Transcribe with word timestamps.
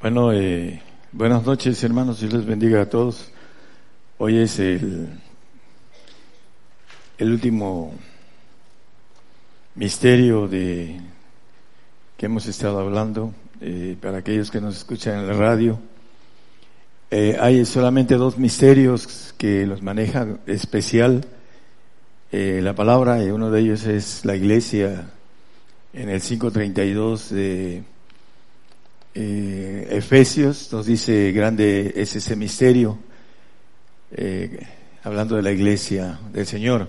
Bueno, 0.00 0.32
eh, 0.32 0.80
buenas 1.10 1.44
noches 1.44 1.82
hermanos, 1.82 2.20
Dios 2.20 2.32
les 2.32 2.46
bendiga 2.46 2.80
a 2.80 2.88
todos. 2.88 3.32
Hoy 4.18 4.38
es 4.38 4.60
el, 4.60 5.08
el 7.18 7.32
último 7.32 7.92
misterio 9.74 10.46
de 10.46 11.00
que 12.16 12.26
hemos 12.26 12.46
estado 12.46 12.78
hablando 12.78 13.34
eh, 13.60 13.96
para 14.00 14.18
aquellos 14.18 14.52
que 14.52 14.60
nos 14.60 14.76
escuchan 14.76 15.18
en 15.18 15.26
la 15.26 15.32
radio. 15.32 15.80
Eh, 17.10 17.36
hay 17.40 17.64
solamente 17.64 18.14
dos 18.14 18.38
misterios 18.38 19.34
que 19.36 19.66
los 19.66 19.82
maneja 19.82 20.28
especial 20.46 21.26
la 22.30 22.74
palabra 22.74 23.24
y 23.24 23.30
uno 23.30 23.50
de 23.50 23.60
ellos 23.62 23.84
es 23.84 24.24
la 24.24 24.36
iglesia 24.36 25.10
en 25.92 26.08
el 26.08 26.20
532 26.20 27.30
de 27.30 27.82
eh, 29.20 29.88
Efesios 29.90 30.72
nos 30.72 30.86
dice 30.86 31.32
grande 31.32 31.92
es 31.96 32.14
ese 32.14 32.36
misterio, 32.36 32.96
eh, 34.12 34.64
hablando 35.02 35.34
de 35.34 35.42
la 35.42 35.50
iglesia 35.50 36.20
del 36.32 36.46
Señor. 36.46 36.88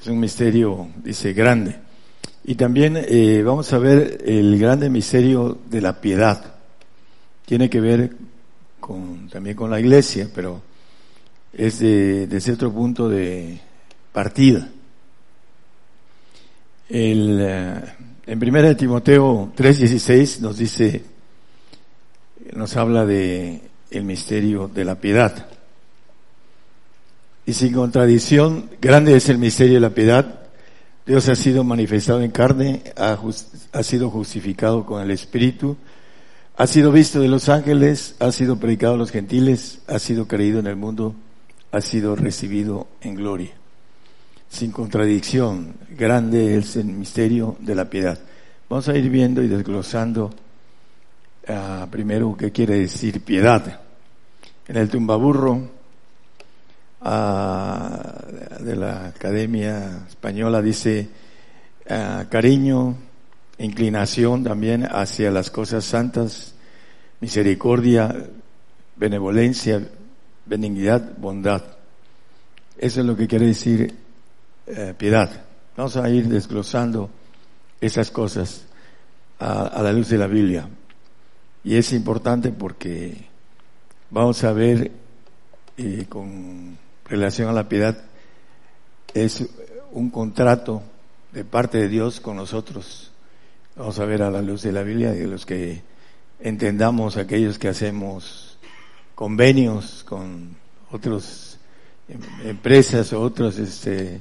Es 0.00 0.06
un 0.06 0.20
misterio, 0.20 0.88
dice, 1.02 1.34
grande. 1.34 1.76
Y 2.44 2.54
también 2.54 2.96
eh, 2.96 3.42
vamos 3.44 3.70
a 3.74 3.78
ver 3.78 4.22
el 4.24 4.58
grande 4.58 4.88
misterio 4.88 5.58
de 5.68 5.82
la 5.82 6.00
piedad. 6.00 6.54
Tiene 7.44 7.68
que 7.68 7.80
ver 7.80 8.16
con, 8.80 9.28
también 9.28 9.54
con 9.54 9.70
la 9.70 9.80
iglesia, 9.80 10.30
pero 10.34 10.62
es 11.52 11.78
de, 11.80 12.26
desde 12.26 12.52
otro 12.52 12.72
punto 12.72 13.06
de 13.06 13.60
partida. 14.14 14.66
El, 16.88 17.82
en 18.26 18.38
primera 18.38 18.68
de 18.68 18.76
Timoteo 18.76 19.52
3:16 19.54 20.40
nos 20.40 20.56
dice 20.56 21.13
nos 22.54 22.76
habla 22.76 23.04
de 23.04 23.60
el 23.90 24.04
misterio 24.04 24.68
de 24.72 24.84
la 24.84 24.96
piedad. 24.96 25.48
Y 27.46 27.52
sin 27.52 27.74
contradicción, 27.74 28.70
grande 28.80 29.16
es 29.16 29.28
el 29.28 29.38
misterio 29.38 29.74
de 29.74 29.80
la 29.80 29.90
piedad. 29.90 30.40
Dios 31.04 31.28
ha 31.28 31.34
sido 31.34 31.64
manifestado 31.64 32.22
en 32.22 32.30
carne, 32.30 32.82
ha, 32.96 33.18
ha 33.72 33.82
sido 33.82 34.08
justificado 34.08 34.86
con 34.86 35.02
el 35.02 35.10
Espíritu, 35.10 35.76
ha 36.56 36.66
sido 36.66 36.92
visto 36.92 37.20
de 37.20 37.28
los 37.28 37.48
ángeles, 37.48 38.14
ha 38.20 38.32
sido 38.32 38.58
predicado 38.58 38.94
a 38.94 38.98
los 38.98 39.10
gentiles, 39.10 39.80
ha 39.86 39.98
sido 39.98 40.26
creído 40.26 40.60
en 40.60 40.66
el 40.66 40.76
mundo, 40.76 41.14
ha 41.72 41.80
sido 41.82 42.16
recibido 42.16 42.86
en 43.02 43.16
gloria. 43.16 43.50
Sin 44.48 44.70
contradicción, 44.70 45.74
grande 45.90 46.56
es 46.56 46.76
el 46.76 46.86
misterio 46.86 47.56
de 47.60 47.74
la 47.74 47.90
piedad. 47.90 48.18
Vamos 48.70 48.88
a 48.88 48.96
ir 48.96 49.10
viendo 49.10 49.42
y 49.42 49.48
desglosando 49.48 50.30
Ah, 51.46 51.86
primero, 51.90 52.34
¿qué 52.38 52.50
quiere 52.52 52.78
decir 52.78 53.22
piedad? 53.22 53.80
En 54.66 54.76
el 54.78 54.88
tumbaburro 54.88 55.68
ah, 57.02 58.14
de 58.60 58.74
la 58.74 59.08
Academia 59.08 60.06
Española 60.08 60.62
dice 60.62 61.06
ah, 61.90 62.24
cariño, 62.30 62.96
inclinación 63.58 64.42
también 64.42 64.84
hacia 64.90 65.30
las 65.30 65.50
cosas 65.50 65.84
santas, 65.84 66.54
misericordia, 67.20 68.26
benevolencia, 68.96 69.86
benignidad, 70.46 71.14
bondad. 71.18 71.62
Eso 72.78 73.00
es 73.00 73.06
lo 73.06 73.14
que 73.14 73.28
quiere 73.28 73.48
decir 73.48 73.94
eh, 74.66 74.94
piedad. 74.96 75.44
Vamos 75.76 75.98
a 75.98 76.08
ir 76.08 76.26
desglosando 76.26 77.10
esas 77.82 78.10
cosas 78.10 78.64
a 79.38 79.82
la 79.82 79.92
luz 79.92 80.08
de 80.08 80.16
la 80.16 80.26
Biblia. 80.26 80.66
Y 81.64 81.76
es 81.76 81.92
importante 81.92 82.50
porque 82.50 83.16
vamos 84.10 84.44
a 84.44 84.52
ver 84.52 84.92
eh, 85.78 86.04
con 86.08 86.76
relación 87.06 87.48
a 87.48 87.52
la 87.52 87.68
piedad, 87.68 87.96
es 89.14 89.44
un 89.92 90.10
contrato 90.10 90.82
de 91.32 91.44
parte 91.44 91.78
de 91.78 91.88
Dios 91.88 92.20
con 92.20 92.36
nosotros. 92.36 93.10
Vamos 93.76 93.98
a 93.98 94.04
ver 94.04 94.22
a 94.22 94.30
la 94.30 94.42
luz 94.42 94.62
de 94.62 94.72
la 94.72 94.82
Biblia 94.82 95.12
de 95.12 95.26
los 95.26 95.46
que 95.46 95.82
entendamos 96.38 97.16
aquellos 97.16 97.58
que 97.58 97.68
hacemos 97.68 98.58
convenios 99.14 100.04
con 100.04 100.56
otras 100.90 101.58
em, 102.08 102.20
empresas 102.48 103.12
o 103.12 103.20
otras 103.22 103.58
este, 103.58 104.20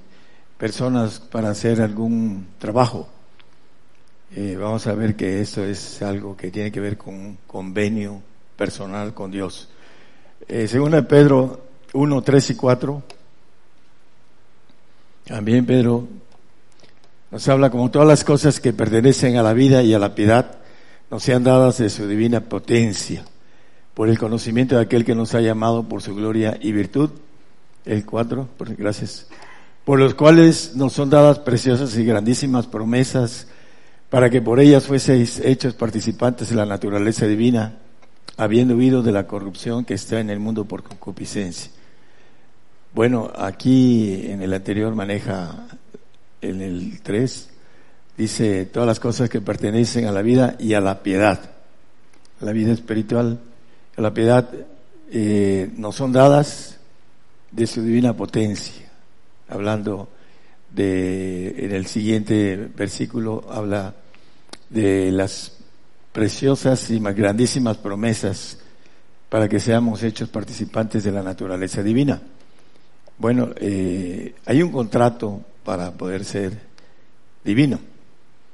personas 0.58 1.20
para 1.20 1.50
hacer 1.50 1.82
algún 1.82 2.48
trabajo. 2.58 3.09
Eh, 4.36 4.58
vamos 4.60 4.88
a 4.88 4.96
ver 4.96 5.16
que 5.16 5.42
esto 5.42 5.64
es 5.64 6.02
algo 6.02 6.36
que 6.36 6.50
tiene 6.50 6.72
que 6.72 6.80
ver 6.80 6.98
con 6.98 7.14
un 7.14 7.38
convenio 7.46 8.20
personal 8.58 9.14
con 9.14 9.30
Dios. 9.30 9.70
Eh, 10.48 10.68
según 10.68 10.92
Pedro 11.08 11.68
1, 11.94 12.22
3 12.24 12.50
y 12.50 12.56
4, 12.56 13.04
también 15.26 15.68
Pedro 15.68 16.08
nos 17.30 17.48
habla 17.48 17.70
como 17.70 17.92
todas 17.92 18.08
las 18.08 18.24
cosas 18.24 18.60
que 18.60 18.74
pertenecen 18.74 19.38
a 19.38 19.44
la 19.44 19.54
vida 19.54 19.84
y 19.84 19.94
a 19.94 20.00
la 20.00 20.16
piedad 20.16 20.58
nos 21.12 21.22
sean 21.22 21.44
dadas 21.44 21.78
de 21.78 21.92
su 21.92 22.08
divina 22.08 22.42
potencia, 22.42 23.26
por 23.94 24.10
el 24.10 24.18
conocimiento 24.18 24.76
de 24.76 24.82
aquel 24.82 25.06
que 25.06 25.14
nos 25.14 25.36
ha 25.36 25.42
llamado 25.42 25.84
por 25.84 26.02
su 26.02 26.16
gloria 26.16 26.58
y 26.60 26.72
virtud. 26.72 27.12
El 27.86 28.04
4, 28.04 28.48
gracias. 28.80 29.28
Por 29.86 30.00
los 30.00 30.16
cuales 30.16 30.76
nos 30.76 30.94
son 30.94 31.12
dadas 31.12 31.38
preciosas 31.38 31.96
y 31.98 32.04
grandísimas 32.04 32.66
promesas 32.66 33.46
para 34.13 34.29
que 34.29 34.44
por 34.44 34.59
ellas 34.59 34.85
fueseis 34.85 35.40
hechos 35.40 35.74
participantes 35.74 36.47
de 36.51 36.56
la 36.56 36.68
naturaleza 36.68 37.25
divina, 37.25 37.79
habiendo 38.38 38.75
huido 38.75 39.01
de 39.01 39.12
la 39.12 39.25
corrupción 39.25 39.85
que 39.85 39.96
está 39.96 40.19
en 40.19 40.29
el 40.29 40.40
mundo 40.40 40.66
por 40.66 40.84
concupiscencia. 40.84 41.72
Bueno, 42.94 43.31
aquí 43.35 44.28
en 44.28 44.44
el 44.44 44.53
anterior 44.53 44.94
maneja, 44.94 45.66
en 46.41 46.62
el 46.62 47.02
3, 47.02 47.50
dice 48.16 48.68
todas 48.68 48.85
las 48.85 49.00
cosas 49.00 49.31
que 49.31 49.41
pertenecen 49.41 50.06
a 50.06 50.12
la 50.12 50.22
vida 50.22 50.57
y 50.59 50.75
a 50.75 50.79
la 50.79 51.02
piedad. 51.02 51.50
la 52.40 52.52
vida 52.52 52.72
espiritual, 52.72 53.40
la 53.97 54.13
piedad, 54.13 54.47
eh, 55.09 55.72
nos 55.75 55.96
son 55.96 56.12
dadas 56.12 56.78
de 57.50 57.66
su 57.66 57.81
divina 57.81 58.16
potencia. 58.16 58.91
Hablando 59.50 60.07
de, 60.69 61.66
en 61.66 61.72
el 61.72 61.88
siguiente 61.88 62.69
versículo 62.75 63.44
habla 63.50 63.96
de 64.73 65.11
las 65.11 65.51
preciosas 66.11 66.89
y 66.89 67.00
más 67.00 67.16
grandísimas 67.16 67.78
promesas 67.78 68.57
para 69.29 69.47
que 69.47 69.59
seamos 69.59 70.03
hechos 70.03 70.29
participantes 70.29 71.03
de 71.03 71.11
la 71.11 71.22
naturaleza 71.23 71.84
divina. 71.84 72.22
Bueno, 73.17 73.51
eh, 73.57 74.34
hay 74.45 74.61
un 74.63 74.72
contrato 74.72 75.41
para 75.63 75.91
poder 75.91 76.25
ser 76.25 76.59
divino, 77.44 77.79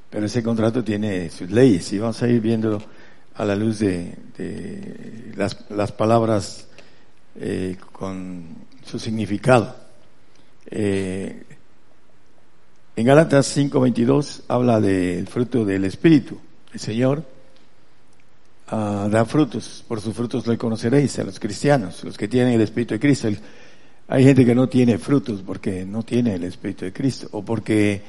pero 0.09 0.25
ese 0.25 0.43
contrato 0.43 0.83
tiene 0.83 1.29
sus 1.29 1.49
leyes 1.49 1.91
y 1.93 1.99
vamos 1.99 2.21
a 2.21 2.27
ir 2.27 2.41
viendo 2.41 2.81
a 3.35 3.45
la 3.45 3.55
luz 3.55 3.79
de, 3.79 4.13
las, 5.35 5.91
palabras 5.93 6.67
eh, 7.39 7.77
con 7.93 8.43
su 8.85 8.99
significado. 8.99 9.75
Eh, 10.69 11.43
en 12.99 13.05
Gálatas 13.05 13.47
5:22 13.55 14.41
habla 14.49 14.81
del 14.81 15.25
fruto 15.25 15.63
del 15.63 15.85
Espíritu. 15.85 16.37
El 16.73 16.81
Señor 16.81 17.23
ah, 18.67 19.07
da 19.09 19.23
frutos, 19.23 19.85
por 19.87 20.01
sus 20.01 20.13
frutos 20.13 20.45
le 20.47 20.57
conoceréis 20.57 21.17
a 21.17 21.23
los 21.23 21.39
cristianos, 21.39 22.03
los 22.03 22.17
que 22.17 22.27
tienen 22.27 22.55
el 22.55 22.61
Espíritu 22.61 22.95
de 22.95 22.99
Cristo. 22.99 23.29
hay 24.09 24.23
gente 24.25 24.45
que 24.45 24.53
no 24.53 24.67
tiene 24.67 24.97
frutos 24.97 25.41
porque 25.45 25.85
no 25.85 26.03
tiene 26.03 26.35
el 26.35 26.43
Espíritu 26.43 26.83
de 26.83 26.91
Cristo 26.91 27.29
o 27.31 27.41
porque 27.41 28.01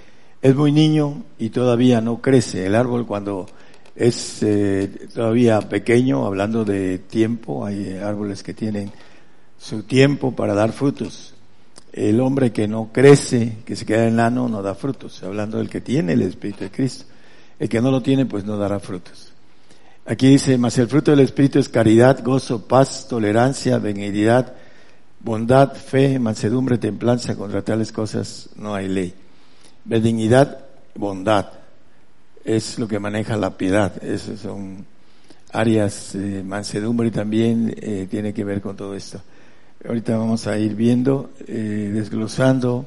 es 0.43 0.57
muy 0.57 0.73
niño 0.73 1.23
y 1.39 1.51
todavía 1.51 2.01
no 2.01 2.21
crece. 2.21 2.67
El 2.67 2.75
árbol 2.75 3.07
cuando 3.07 3.47
es 3.95 4.43
eh, 4.43 4.91
todavía 5.15 5.61
pequeño, 5.61 6.27
hablando 6.27 6.65
de 6.65 6.99
tiempo, 6.99 7.65
hay 7.65 7.93
árboles 7.93 8.43
que 8.43 8.55
tienen 8.55 8.91
su 9.57 9.85
tiempo 9.85 10.35
para 10.35 10.53
dar 10.55 10.73
frutos 10.73 11.35
el 11.93 12.21
hombre 12.21 12.53
que 12.53 12.69
no 12.69 12.91
crece, 12.93 13.59
que 13.65 13.77
se 13.77 13.85
queda 13.85 14.07
enano, 14.07 14.49
no 14.49 14.63
da 14.63 14.75
frutos, 14.75 15.23
hablando 15.23 15.59
del 15.59 15.69
que 15.69 15.81
tiene 15.81 16.13
el 16.13 16.23
Espíritu 16.23 16.65
de 16.65 16.71
Cristo. 16.71 17.05
El 17.59 17.69
que 17.69 17.81
no 17.81 17.91
lo 17.91 18.03
tiene, 18.03 18.27
pues 18.27 18.45
no 18.45 18.57
dará 18.57 18.81
frutos. 18.81 19.33
Aquí 20.07 20.29
dice, 20.29 20.57
mas 20.57 20.79
el 20.79 20.89
fruto 20.89 21.11
del 21.11 21.21
Espíritu 21.21 21.59
es 21.59 21.69
caridad, 21.69 22.23
gozo, 22.25 22.67
paz, 22.67 23.07
tolerancia, 23.09 23.79
benignidad, 23.79 24.55
bondad, 25.21 25.75
fe, 25.75 26.19
mansedumbre, 26.19 26.79
templanza, 26.79 27.37
contra 27.37 27.63
tales 27.63 27.93
cosas 27.93 28.49
no 28.57 28.75
hay 28.75 28.89
ley. 28.89 29.15
Benignidad, 29.85 30.65
bondad, 30.95 31.53
es 32.45 32.79
lo 32.79 32.89
que 32.89 32.99
maneja 32.99 33.37
la 33.37 33.57
piedad, 33.57 34.03
esas 34.03 34.41
son 34.41 34.87
áreas, 35.53 36.15
eh, 36.15 36.43
mansedumbre 36.45 37.11
también 37.11 37.75
eh, 37.77 38.07
tiene 38.11 38.33
que 38.33 38.45
ver 38.45 38.61
con 38.61 38.77
todo 38.77 38.95
esto. 38.95 39.21
Ahorita 39.89 40.15
vamos 40.19 40.47
a 40.47 40.59
ir 40.59 40.75
viendo, 40.75 41.31
eh, 41.47 41.91
desglosando 41.95 42.87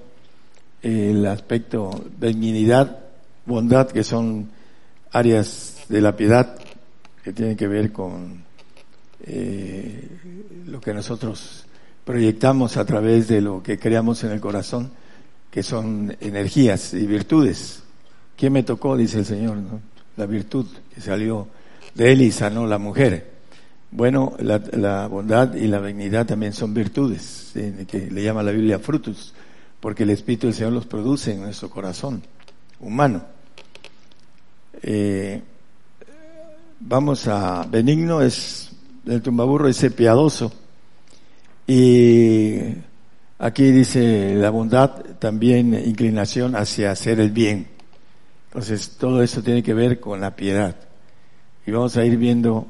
el 0.83 1.25
aspecto 1.25 1.89
benignidad, 2.19 2.99
bondad, 3.47 3.87
que 3.87 4.03
son 4.03 4.51
áreas 5.11 5.85
de 5.89 6.01
la 6.01 6.15
piedad 6.15 6.55
que 7.23 7.33
tiene 7.33 7.55
que 7.55 7.67
ver 7.67 7.91
con 7.91 8.43
eh, 9.25 10.07
lo 10.67 10.79
que 10.79 10.93
nosotros 10.93 11.65
proyectamos 12.05 12.77
a 12.77 12.85
través 12.85 13.27
de 13.27 13.41
lo 13.41 13.63
que 13.63 13.79
creamos 13.79 14.23
en 14.23 14.31
el 14.31 14.39
corazón, 14.39 14.91
que 15.49 15.63
son 15.63 16.15
energías 16.21 16.93
y 16.93 17.07
virtudes. 17.07 17.81
¿Quién 18.37 18.53
me 18.53 18.61
tocó? 18.61 18.95
Dice 18.95 19.19
el 19.19 19.25
Señor, 19.25 19.57
la 20.15 20.27
virtud 20.27 20.67
que 20.93 21.01
salió 21.01 21.47
de 21.95 22.11
él 22.11 22.21
y 22.21 22.31
sanó 22.31 22.67
la 22.67 22.77
mujer. 22.77 23.32
Bueno, 23.95 24.33
la, 24.39 25.05
bondad 25.05 25.53
y 25.53 25.67
la 25.67 25.77
benignidad 25.77 26.25
también 26.25 26.51
son 26.51 26.73
virtudes, 26.73 27.51
que 27.87 28.09
le 28.09 28.23
llama 28.23 28.41
la 28.41 28.49
Biblia 28.49 28.79
frutos, 28.79 29.35
porque 29.79 30.01
el 30.01 30.09
Espíritu 30.09 30.47
del 30.47 30.55
Señor 30.55 30.73
los 30.73 30.87
produce 30.87 31.31
en 31.31 31.41
nuestro 31.41 31.69
corazón 31.69 32.23
humano. 32.79 33.23
Eh, 34.81 35.39
vamos 36.79 37.27
a 37.27 37.67
benigno 37.69 38.19
es 38.21 38.71
el 39.05 39.21
tumbaburro 39.21 39.67
ese 39.67 39.91
piadoso. 39.91 40.51
Y 41.67 42.61
aquí 43.37 43.71
dice 43.71 44.33
la 44.33 44.49
bondad 44.49 44.89
también 45.19 45.75
inclinación 45.75 46.55
hacia 46.55 46.89
hacer 46.89 47.19
el 47.19 47.29
bien. 47.29 47.67
Entonces 48.47 48.97
todo 48.97 49.21
eso 49.21 49.43
tiene 49.43 49.61
que 49.61 49.75
ver 49.75 49.99
con 49.99 50.19
la 50.19 50.35
piedad. 50.35 50.75
Y 51.67 51.69
vamos 51.69 51.95
a 51.95 52.03
ir 52.03 52.17
viendo 52.17 52.65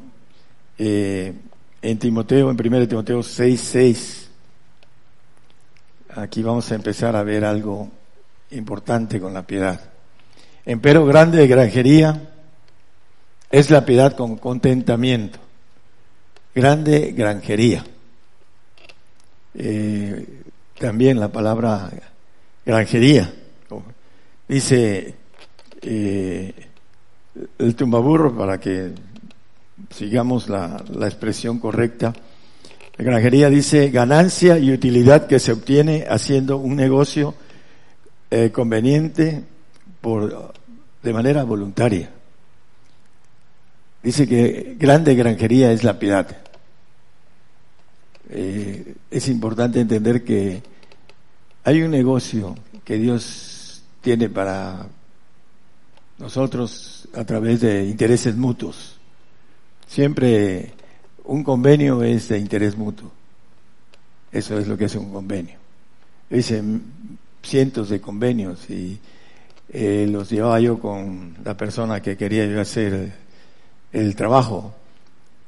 eh, 0.78 1.34
en 1.82 2.00
Timoteo 2.00 2.50
en 2.50 2.58
1 2.60 2.88
Timoteo 2.88 3.24
6 3.24 3.62
6 3.62 4.30
aquí 6.16 6.42
vamos 6.42 6.72
a 6.72 6.76
empezar 6.76 7.16
a 7.16 7.24
ver 7.24 7.46
algo 7.46 7.90
importante 8.52 9.20
con 9.20 9.34
la 9.34 9.46
piedad 9.46 9.80
empero 10.66 11.06
grande 11.06 11.40
de 11.40 11.48
granjería 11.48 12.30
es 13.54 13.70
la 13.70 13.86
piedad 13.86 14.16
con 14.16 14.38
contentamiento. 14.38 15.38
Grande 16.56 17.12
granjería. 17.12 17.86
Eh, 19.54 20.42
también 20.80 21.20
la 21.20 21.32
palabra 21.32 21.92
granjería. 22.66 23.32
Dice 24.48 25.14
eh, 25.84 26.54
el 27.60 27.76
tumbaburro 27.76 28.36
para 28.36 28.60
que 28.60 28.92
sigamos 29.94 30.50
la, 30.50 30.84
expresión 31.02 31.60
correcta. 31.60 32.14
La 32.98 33.06
granjería 33.06 33.50
dice 33.50 33.90
ganancia 33.90 34.58
y 34.58 34.72
utilidad 34.72 35.28
que 35.28 35.40
se 35.40 35.52
obtiene 35.52 36.06
haciendo 36.10 36.58
un 36.58 36.76
negocio 36.76 37.36
eh, 38.30 38.52
conveniente 38.52 39.44
por, 40.02 40.54
de 41.02 41.14
manera 41.14 41.44
voluntaria. 41.44 42.10
Dice 44.02 44.28
que 44.28 44.76
grande 44.78 45.16
granjería 45.16 45.72
es 45.72 45.84
la 45.84 45.98
piedad. 45.98 46.28
Eh, 48.30 48.96
es 49.12 49.28
importante 49.30 49.80
entender 49.80 50.24
que 50.24 50.62
hay 51.64 51.82
un 51.82 51.92
negocio 51.92 52.56
que 52.84 52.98
Dios 52.98 53.84
tiene 54.02 54.30
para 54.30 54.88
nosotros 56.18 57.08
a 57.14 57.24
través 57.24 57.62
de 57.62 57.86
intereses 57.86 58.36
mutuos. 58.36 58.93
Siempre 59.94 60.72
un 61.26 61.44
convenio 61.44 62.02
es 62.02 62.28
de 62.28 62.40
interés 62.40 62.76
mutuo. 62.76 63.12
Eso 64.32 64.58
es 64.58 64.68
lo 64.68 64.76
que 64.76 64.86
es 64.86 64.96
un 64.96 65.14
convenio. 65.14 65.60
Dicen 66.32 66.82
cientos 67.44 67.90
de 67.90 68.02
convenios 68.02 68.68
y 68.72 68.98
eh, 69.72 70.08
los 70.10 70.32
llevaba 70.32 70.60
yo 70.60 70.80
con 70.80 71.36
la 71.46 71.56
persona 71.56 72.02
que 72.02 72.18
quería 72.18 72.44
yo 72.48 72.60
hacer 72.60 73.14
el 73.92 74.16
trabajo 74.16 74.74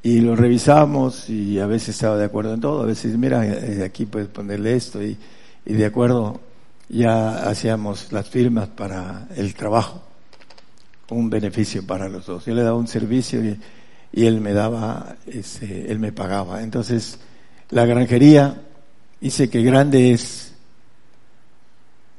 y 0.04 0.20
lo 0.20 0.36
revisamos 0.36 1.28
y 1.28 1.58
a 1.58 1.66
veces 1.66 1.96
estaba 1.96 2.16
de 2.16 2.26
acuerdo 2.26 2.54
en 2.54 2.62
todo, 2.62 2.84
a 2.84 2.86
veces 2.86 3.18
mira, 3.18 3.44
eh, 3.48 3.84
aquí 3.84 4.06
puedes 4.06 4.28
ponerle 4.28 4.76
esto 4.76 5.02
y, 5.02 5.18
y 5.66 5.74
de 5.74 5.86
acuerdo 5.88 6.40
ya 6.88 7.50
hacíamos 7.50 8.12
las 8.12 8.30
firmas 8.30 8.68
para 8.68 9.28
el 9.36 9.56
trabajo, 9.56 10.04
un 11.10 11.32
beneficio 11.32 11.84
para 11.84 12.08
los 12.10 12.28
dos. 12.28 12.46
Yo 12.46 12.54
le 12.54 12.62
daba 12.62 12.78
un 12.78 12.88
servicio 12.88 13.44
y, 13.44 13.60
y 14.16 14.28
él 14.28 14.40
me 14.40 14.54
daba, 14.54 15.18
ese, 15.28 15.92
él 15.92 16.00
me 16.00 16.14
pagaba. 16.14 16.64
Entonces, 16.64 17.20
la 17.70 17.86
granjería 17.86 18.62
dice 19.20 19.50
que 19.50 19.62
grande 19.62 20.14
es 20.14 20.54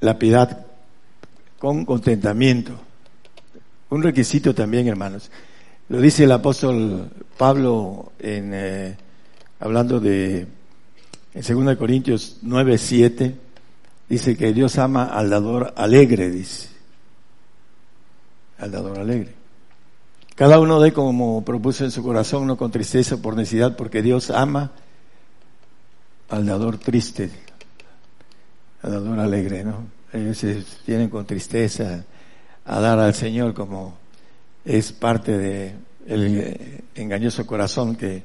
la 0.00 0.19
piedad 0.19 0.66
con 1.58 1.87
contentamiento. 1.87 2.78
Un 3.88 4.02
requisito 4.02 4.54
también, 4.54 4.87
hermanos. 4.88 5.31
Lo 5.88 5.98
dice 5.98 6.25
el 6.25 6.32
apóstol 6.32 7.08
Pablo 7.38 8.12
en, 8.19 8.50
eh, 8.52 8.96
hablando 9.58 9.99
de, 9.99 10.46
en 11.32 11.66
2 11.66 11.76
Corintios 11.76 12.40
9, 12.42 12.76
7, 12.76 13.34
dice 14.06 14.37
que 14.37 14.52
Dios 14.52 14.76
ama 14.76 15.04
al 15.04 15.31
dador 15.31 15.72
alegre, 15.75 16.28
dice. 16.31 16.69
Al 18.58 18.70
dador 18.70 18.99
alegre. 18.99 19.45
Cada 20.36 20.60
uno 20.60 20.80
de 20.80 20.92
como 20.92 21.42
propuso 21.46 21.84
en 21.84 21.90
su 21.90 22.02
corazón, 22.02 22.46
no 22.46 22.58
con 22.58 22.70
tristeza 22.70 23.16
por 23.16 23.34
necesidad, 23.34 23.74
porque 23.74 24.02
Dios 24.02 24.30
ama 24.30 24.70
al 26.28 26.44
dador 26.44 26.76
triste, 26.76 27.30
al 28.82 28.92
dador 28.92 29.18
alegre, 29.18 29.64
¿no? 29.64 29.86
Ellos 30.12 30.44
vienen 30.86 31.08
con 31.08 31.24
tristeza 31.24 32.04
a 32.66 32.80
dar 32.80 32.98
al 32.98 33.14
Señor 33.14 33.54
como 33.54 33.96
es 34.62 34.92
parte 34.92 35.38
de 35.38 35.74
el 36.06 36.82
engañoso 36.94 37.46
corazón 37.46 37.96
que, 37.96 38.22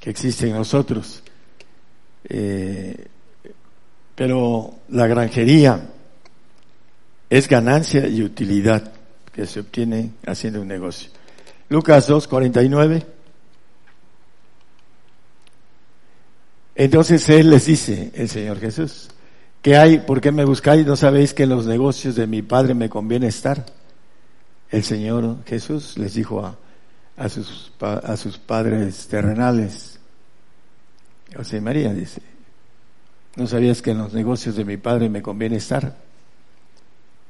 que 0.00 0.10
existe 0.10 0.48
en 0.48 0.54
nosotros. 0.54 1.22
Eh, 2.28 3.06
pero 4.16 4.74
la 4.88 5.06
granjería 5.06 5.90
es 7.30 7.48
ganancia 7.48 8.08
y 8.08 8.22
utilidad 8.22 8.92
que 9.32 9.46
se 9.46 9.60
obtiene 9.60 10.10
haciendo 10.26 10.60
un 10.60 10.68
negocio. 10.68 11.10
Lucas 11.72 12.06
2, 12.06 12.28
49. 12.28 13.06
Entonces 16.74 17.28
Él 17.28 17.50
les 17.50 17.66
dice, 17.66 18.12
el 18.14 18.28
Señor 18.28 18.60
Jesús, 18.60 19.08
¿qué 19.62 19.76
hay? 19.76 19.98
¿Por 19.98 20.20
qué 20.20 20.32
me 20.32 20.44
buscáis? 20.44 20.86
¿No 20.86 20.96
sabéis 20.96 21.34
que 21.34 21.44
en 21.44 21.48
los 21.48 21.66
negocios 21.66 22.14
de 22.14 22.26
mi 22.26 22.42
Padre 22.42 22.74
me 22.74 22.88
conviene 22.88 23.26
estar? 23.26 23.64
el 24.72 24.82
Señor 24.82 25.44
Jesús 25.44 25.98
les 25.98 26.14
dijo 26.14 26.44
a, 26.44 26.56
a, 27.16 27.28
sus, 27.28 27.72
a 27.80 28.16
sus 28.16 28.38
padres 28.38 29.06
terrenales, 29.06 30.00
José 31.36 31.60
María 31.60 31.92
dice, 31.92 32.22
¿no 33.36 33.46
sabías 33.46 33.82
que 33.82 33.90
en 33.90 33.98
los 33.98 34.14
negocios 34.14 34.56
de 34.56 34.64
mi 34.64 34.78
Padre 34.78 35.10
me 35.10 35.20
conviene 35.20 35.56
estar? 35.56 35.94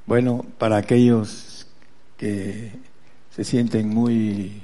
Bueno, 0.07 0.47
para 0.57 0.77
aquellos 0.77 1.67
que 2.17 2.73
se 3.35 3.45
sienten 3.45 3.89
muy 3.89 4.63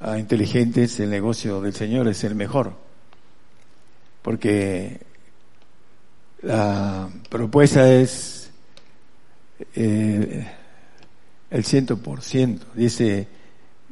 ah, 0.00 0.18
inteligentes, 0.18 1.00
el 1.00 1.10
negocio 1.10 1.60
del 1.60 1.74
Señor 1.74 2.06
es 2.06 2.22
el 2.22 2.34
mejor, 2.36 2.74
porque 4.22 5.00
la 6.42 7.08
propuesta 7.28 7.92
es 7.92 8.50
eh, 9.74 10.48
el 11.50 11.64
ciento 11.64 11.98
por 11.98 12.22
ciento. 12.22 12.66
Dice 12.74 13.26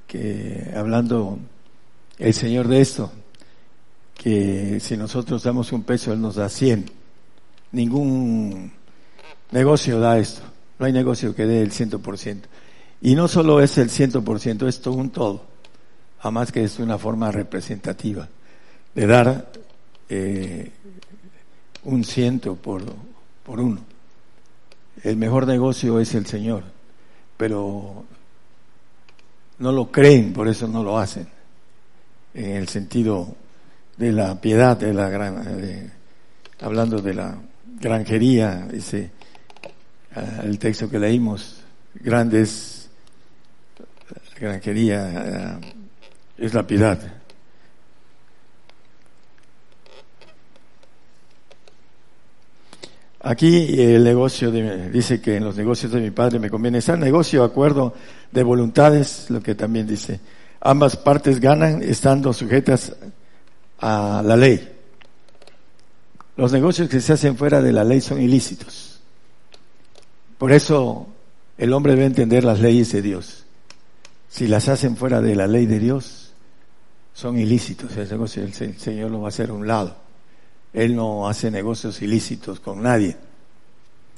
que 0.07 0.73
hablando 0.77 1.41
el 2.19 2.33
Señor 2.33 2.69
de 2.69 2.81
esto, 2.81 3.11
que 4.15 4.79
si 4.79 4.97
nosotros 4.97 5.43
damos 5.43 5.73
un 5.73 5.83
peso, 5.83 6.13
Él 6.13 6.21
nos 6.21 6.37
da 6.37 6.49
cien. 6.49 6.87
Ningún 7.73 8.73
negocio 9.51 9.99
da 9.99 10.19
esto. 10.19 10.43
No 10.79 10.87
hay 10.87 10.93
negocio 10.93 11.35
que 11.35 11.47
dé 11.47 11.63
el 11.63 11.73
ciento 11.73 11.99
por 11.99 12.19
ciento. 12.19 12.49
Y 13.07 13.15
no 13.15 13.29
solo 13.29 13.61
es 13.61 13.79
el 13.79 13.89
ciento 13.89 14.23
por 14.23 14.41
ciento, 14.41 14.67
es 14.67 14.81
todo 14.81 14.95
un 14.95 15.11
todo. 15.11 15.43
Además 16.21 16.51
que 16.51 16.65
es 16.65 16.79
una 16.79 16.99
forma 16.99 17.31
representativa 17.31 18.29
de 18.95 19.07
dar 19.07 19.53
eh, 20.09 20.71
un 21.85 22.05
ciento 22.05 22.57
por, 22.57 22.83
por 23.45 23.61
uno. 23.61 23.81
El 25.03 25.17
mejor 25.17 25.47
negocio 25.47 26.01
es 26.01 26.15
el 26.15 26.27
Señor 26.27 26.77
pero 27.37 28.05
no 29.59 29.73
lo 29.73 29.91
creen, 29.91 30.33
por 30.33 30.49
eso 30.49 30.67
no 30.67 30.83
lo 30.83 30.99
hacen, 30.99 31.27
en 32.35 32.57
el 32.57 32.69
sentido 32.69 33.35
de 33.97 34.13
la 34.13 34.41
piedad, 34.41 34.77
de 34.77 34.93
la 34.93 35.09
gran, 35.09 35.93
hablando 36.61 37.01
de 37.01 37.15
la 37.15 37.39
granjería, 37.81 38.69
ese, 38.73 39.11
ah, 40.15 40.43
el 40.45 40.59
texto 40.59 40.89
que 40.89 40.99
leímos, 40.99 41.63
grandes, 41.95 42.86
granjería 44.39 45.59
ah, 45.59 45.61
es 46.39 46.55
la 46.55 46.67
piedad. 46.67 46.99
Aquí 53.21 53.81
el 53.81 54.05
negocio 54.05 54.53
dice 54.53 55.21
que 55.21 55.37
en 55.37 55.45
los 55.45 55.57
negocios 55.57 55.91
de 55.91 56.01
mi 56.01 56.13
padre 56.13 56.39
me 56.39 56.49
conviene 56.49 56.79
estar 56.79 56.97
negocio, 56.97 57.43
acuerdo 57.43 57.95
de 58.31 58.43
voluntades, 58.45 59.31
lo 59.31 59.41
que 59.43 59.57
también 59.57 59.87
dice 59.87 60.21
Ambas 60.61 60.97
partes 60.97 61.41
ganan 61.41 61.83
estando 61.83 62.33
sujetas 62.33 62.95
a 63.79 64.23
la 64.25 64.37
ley. 64.37 64.69
Los 66.37 66.53
negocios 66.53 66.89
que 66.89 67.01
se 67.01 67.13
hacen 67.13 67.37
fuera 67.37 67.63
de 67.63 67.73
la 67.73 67.85
ley 67.85 68.01
son 68.01 68.21
ilícitos. 68.21 69.01
Por 70.39 70.53
eso 70.53 71.07
el 71.57 71.73
hombre 71.73 71.95
debe 71.95 72.07
entender 72.07 72.45
las 72.45 72.61
leyes 72.61 72.93
de 72.93 73.03
Dios. 73.03 73.46
Si 74.29 74.47
las 74.47 74.69
hacen 74.69 74.97
fuera 74.97 75.21
de 75.21 75.35
la 75.35 75.47
ley 75.47 75.67
de 75.67 75.79
Dios, 75.79 76.33
son 77.15 77.39
ilícitos. 77.39 77.97
El 77.97 78.53
Señor 78.79 79.11
lo 79.11 79.21
va 79.21 79.27
a 79.27 79.29
hacer 79.29 79.51
a 79.51 79.55
un 79.55 79.67
lado. 79.67 79.97
Él 80.73 80.95
no 80.95 81.29
hace 81.29 81.51
negocios 81.51 82.03
ilícitos 82.03 82.61
con 82.61 82.83
nadie. 82.83 83.17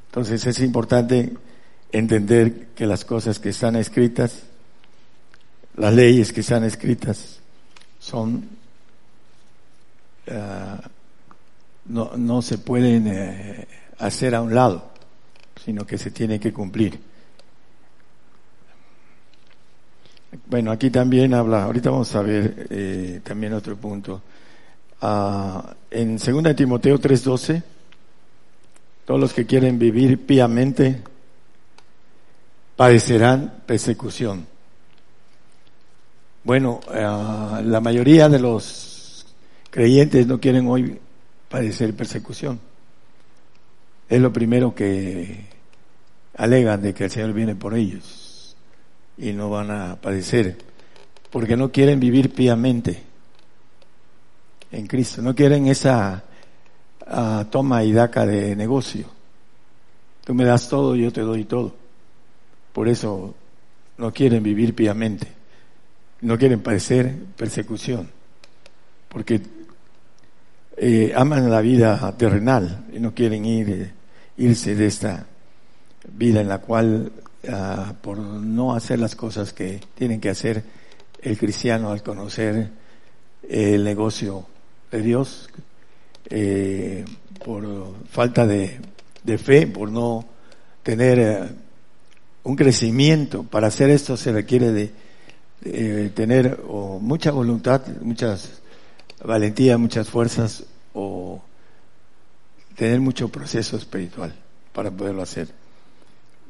Entonces 0.07 0.45
es 0.47 0.61
importante 0.61 1.35
entender 1.93 2.69
que 2.75 2.87
las 2.87 3.05
cosas 3.05 3.39
que 3.39 3.51
están 3.51 3.77
escritas, 3.77 4.43
las 5.77 5.95
leyes 5.95 6.33
que 6.33 6.41
están 6.41 6.65
escritas, 6.65 7.39
son 8.01 8.59
no, 11.87 12.13
no 12.17 12.43
se 12.43 12.59
pueden 12.59 13.07
eh, 13.09 13.67
hacer 13.99 14.35
a 14.35 14.43
un 14.43 14.55
lado, 14.55 14.91
sino 15.65 15.87
que 15.87 15.99
se 15.99 16.11
tiene 16.11 16.39
que 16.39 16.53
cumplir. 16.53 17.01
Bueno, 20.47 20.71
aquí 20.73 20.91
también 20.91 21.33
habla, 21.33 21.65
ahorita 21.65 21.91
vamos 21.91 22.15
a 22.15 22.21
ver 22.21 22.67
eh, 22.69 23.21
también 23.25 23.55
otro 23.55 23.77
punto. 23.77 24.21
Ah, 25.01 25.75
en 25.91 26.19
2 26.19 26.55
Timoteo 26.55 26.99
3:12, 26.99 27.63
todos 29.07 29.19
los 29.19 29.33
que 29.33 29.47
quieren 29.47 29.79
vivir 29.79 30.27
piamente 30.27 31.03
padecerán 32.77 33.63
persecución. 33.65 34.47
Bueno, 36.45 36.81
ah, 36.89 37.63
la 37.65 37.81
mayoría 37.81 38.29
de 38.29 38.39
los 38.39 39.27
creyentes 39.71 40.27
no 40.27 40.41
quieren 40.41 40.69
hoy 40.69 40.99
padecer 41.49 41.95
persecución. 41.95 42.61
Es 44.11 44.21
lo 44.21 44.33
primero 44.33 44.75
que 44.75 45.47
alegan 46.37 46.83
de 46.83 46.93
que 46.93 47.05
el 47.05 47.11
Señor 47.11 47.33
viene 47.33 47.55
por 47.55 47.75
ellos 47.75 48.28
y 49.19 49.33
no 49.33 49.51
van 49.51 49.71
a 49.71 49.97
padecer, 49.97 50.57
porque 51.31 51.57
no 51.57 51.71
quieren 51.71 52.01
vivir 52.01 52.33
piamente 52.33 53.03
en 54.71 54.87
Cristo, 54.87 55.23
no 55.23 55.35
quieren 55.35 55.67
esa 55.67 56.25
ah, 57.07 57.47
toma 57.51 57.85
y 57.85 57.93
daca 57.93 58.27
de 58.27 58.55
negocio. 58.55 59.07
Tú 60.25 60.35
me 60.35 60.45
das 60.45 60.69
todo, 60.69 60.95
yo 60.95 61.11
te 61.11 61.23
doy 61.23 61.45
todo. 61.45 61.75
Por 62.73 62.89
eso 62.89 63.35
no 63.97 64.13
quieren 64.13 64.43
vivir 64.43 64.75
piamente, 64.75 65.27
no 66.21 66.39
quieren 66.39 66.61
padecer 66.61 67.15
persecución, 67.37 68.09
porque 69.09 69.41
eh, 70.77 71.13
aman 71.17 71.51
la 71.51 71.61
vida 71.61 72.15
terrenal 72.17 72.85
y 72.93 73.01
no 73.01 73.13
quieren 73.13 73.45
ir, 73.45 73.71
eh, 73.71 73.93
irse 74.37 74.77
de 74.77 74.87
esta 74.87 75.27
vida 76.13 76.41
en 76.41 76.49
la 76.49 76.59
cual, 76.59 77.11
ah, 77.49 77.95
por 78.01 78.19
no 78.19 78.75
hacer 78.75 78.99
las 78.99 79.15
cosas 79.15 79.53
que 79.53 79.81
tienen 79.95 80.21
que 80.21 80.31
hacer 80.31 80.63
el 81.21 81.37
cristiano 81.37 81.91
al 81.91 82.03
conocer 82.03 82.71
el 83.49 83.85
negocio 83.85 84.47
de 84.91 85.03
Dios, 85.03 85.49
eh, 86.31 87.05
por 87.45 87.95
falta 88.11 88.47
de, 88.47 88.81
fe, 89.39 89.67
por 89.67 89.91
no 89.91 90.25
tener 90.83 91.49
un 92.45 92.57
crecimiento. 92.57 93.43
Para 93.45 93.69
hacer 93.69 93.91
esto 93.91 94.17
se 94.17 94.33
requiere 94.33 94.73
de, 94.73 96.11
tener 96.11 96.61
mucha 97.01 97.31
voluntad, 97.31 97.83
muchas 98.01 98.61
valentía, 99.25 99.79
muchas 99.79 100.09
fuerzas 100.09 100.65
o 100.95 101.43
tener 102.77 103.01
mucho 103.01 103.29
proceso 103.29 103.77
espiritual 103.77 104.35
para 104.73 104.91
poderlo 104.91 105.23
hacer. 105.23 105.49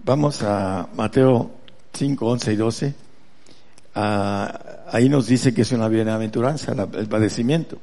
Vamos 0.05 0.43
a 0.43 0.89
Mateo 0.95 1.51
5, 1.93 2.27
11 2.27 2.53
y 2.53 2.57
12. 2.57 2.95
Ah, 3.95 4.85
ahí 4.91 5.09
nos 5.09 5.27
dice 5.27 5.53
que 5.53 5.63
es 5.63 5.73
una 5.73 5.89
bienaventuranza 5.89 6.73
el 6.73 7.09
padecimiento. 7.09 7.79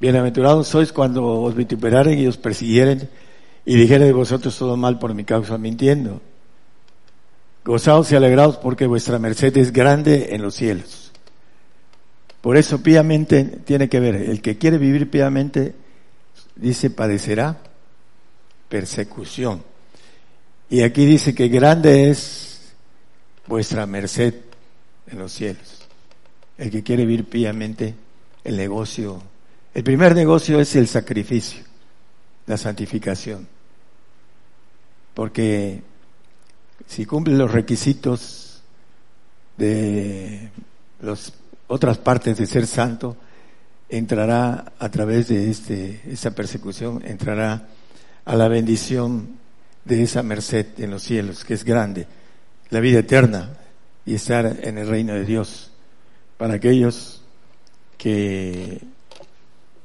Bienaventurados 0.00 0.68
sois 0.68 0.92
cuando 0.92 1.24
os 1.24 1.54
vituperaren 1.54 2.18
y 2.18 2.26
os 2.26 2.36
persiguieren 2.36 3.08
y 3.64 3.76
dijeren 3.76 4.06
de 4.06 4.12
vosotros 4.12 4.56
todo 4.56 4.76
mal 4.76 4.98
por 4.98 5.14
mi 5.14 5.24
causa 5.24 5.58
mintiendo. 5.58 6.20
Gozaos 7.64 8.12
y 8.12 8.16
alegraos 8.16 8.56
porque 8.58 8.86
vuestra 8.86 9.18
merced 9.18 9.56
es 9.56 9.72
grande 9.72 10.34
en 10.34 10.42
los 10.42 10.54
cielos. 10.54 11.12
Por 12.42 12.58
eso 12.58 12.82
piamente 12.82 13.44
tiene 13.64 13.88
que 13.88 14.00
ver, 14.00 14.16
el 14.16 14.42
que 14.42 14.58
quiere 14.58 14.76
vivir 14.76 15.10
piamente, 15.10 15.74
dice, 16.56 16.90
padecerá 16.90 17.56
persecución. 18.68 19.62
Y 20.74 20.82
aquí 20.82 21.06
dice 21.06 21.36
que 21.36 21.46
grande 21.46 22.10
es 22.10 22.74
vuestra 23.46 23.86
merced 23.86 24.34
en 25.06 25.20
los 25.20 25.30
cielos. 25.30 25.86
El 26.58 26.68
que 26.68 26.82
quiere 26.82 27.06
vivir 27.06 27.26
piamente, 27.26 27.94
el 28.42 28.56
negocio. 28.56 29.22
El 29.72 29.84
primer 29.84 30.16
negocio 30.16 30.58
es 30.58 30.74
el 30.74 30.88
sacrificio, 30.88 31.62
la 32.46 32.56
santificación. 32.56 33.46
Porque 35.14 35.80
si 36.88 37.06
cumple 37.06 37.36
los 37.36 37.52
requisitos 37.52 38.60
de 39.56 40.50
los 41.02 41.34
otras 41.68 41.98
partes 41.98 42.36
de 42.36 42.46
ser 42.46 42.66
santo, 42.66 43.16
entrará 43.88 44.72
a 44.80 44.88
través 44.88 45.28
de 45.28 45.50
este, 45.50 46.00
esa 46.10 46.34
persecución, 46.34 47.00
entrará 47.06 47.68
a 48.24 48.34
la 48.34 48.48
bendición 48.48 49.43
de 49.84 50.02
esa 50.02 50.22
merced 50.22 50.66
en 50.78 50.90
los 50.90 51.02
cielos, 51.02 51.44
que 51.44 51.54
es 51.54 51.64
grande, 51.64 52.06
la 52.70 52.80
vida 52.80 53.00
eterna 53.00 53.50
y 54.06 54.14
estar 54.14 54.60
en 54.62 54.78
el 54.78 54.88
reino 54.88 55.14
de 55.14 55.24
Dios. 55.24 55.70
Para 56.36 56.54
aquellos 56.54 57.22
que 57.96 58.80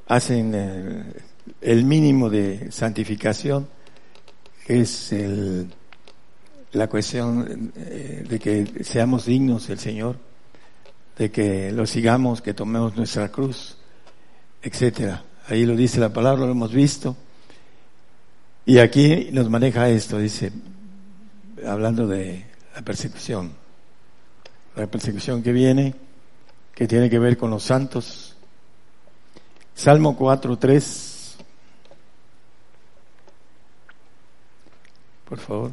hacen 0.08 1.12
el, 1.60 1.84
mínimo 1.84 2.28
de 2.28 2.72
santificación, 2.72 3.68
es 4.66 5.12
el, 5.12 5.68
la 6.72 6.88
cuestión 6.88 7.72
eh, 7.76 8.24
de 8.28 8.38
que 8.38 8.84
seamos 8.84 9.26
dignos 9.26 9.68
del 9.68 9.78
Señor 9.78 10.30
de 11.20 11.30
que 11.30 11.70
lo 11.70 11.84
sigamos, 11.84 12.40
que 12.40 12.54
tomemos 12.54 12.96
nuestra 12.96 13.30
cruz, 13.30 13.76
etcétera. 14.62 15.22
Ahí 15.48 15.66
lo 15.66 15.76
dice 15.76 16.00
la 16.00 16.10
palabra, 16.10 16.46
lo 16.46 16.52
hemos 16.52 16.72
visto. 16.72 17.14
Y 18.66 18.78
aquí 18.78 19.30
nos 19.32 19.48
maneja 19.48 19.88
esto, 19.88 20.18
dice, 20.18 20.52
hablando 21.66 22.06
de 22.06 22.46
la 22.74 22.82
persecución. 22.82 23.52
La 24.76 24.86
persecución 24.86 25.42
que 25.42 25.52
viene, 25.52 25.94
que 26.74 26.86
tiene 26.86 27.10
que 27.10 27.18
ver 27.18 27.36
con 27.36 27.50
los 27.50 27.62
santos. 27.62 28.36
Salmo 29.74 30.16
4, 30.16 30.56
3. 30.56 31.36
Por 35.28 35.38
favor. 35.38 35.72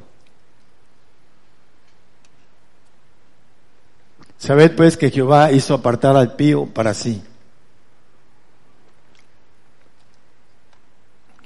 Sabed 4.38 4.76
pues 4.76 4.98
que 4.98 5.10
Jehová 5.10 5.52
hizo 5.52 5.74
apartar 5.74 6.16
al 6.16 6.36
pío 6.36 6.68
para 6.68 6.94
sí. 6.94 7.22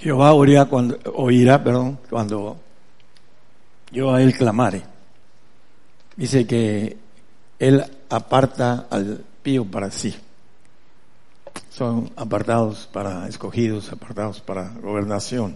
Jehová 0.01 0.33
oirá 0.33 0.65
cuando, 0.65 0.97
oirá, 1.13 1.63
perdón, 1.63 1.99
cuando 2.09 2.57
yo 3.91 4.13
a 4.13 4.21
él 4.21 4.35
clamare. 4.35 4.83
Dice 6.15 6.45
que 6.45 6.97
él 7.59 7.85
aparta 8.09 8.87
al 8.89 9.23
pío 9.43 9.63
para 9.63 9.91
sí. 9.91 10.15
Son 11.69 12.11
apartados 12.15 12.89
para 12.91 13.27
escogidos, 13.27 13.91
apartados 13.91 14.41
para 14.41 14.69
gobernación. 14.81 15.55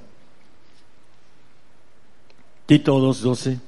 Tito 2.68 3.00
2.12 3.00 3.60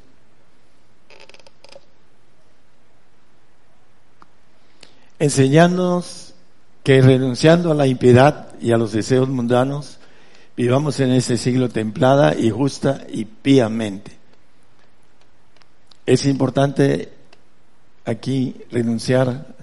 enseñándonos 5.19 6.34
que 6.84 7.01
renunciando 7.01 7.72
a 7.72 7.75
la 7.75 7.88
impiedad 7.88 8.53
y 8.62 8.72
a 8.72 8.77
los 8.77 8.91
deseos 8.91 9.27
mundanos, 9.27 9.96
vivamos 10.57 10.99
en 10.99 11.11
este 11.11 11.37
siglo 11.37 11.69
templada 11.69 12.35
y 12.35 12.49
justa 12.49 13.05
y 13.07 13.25
píamente. 13.25 14.17
Es 16.05 16.25
importante 16.25 17.13
aquí 18.03 18.55
renunciar 18.71 19.55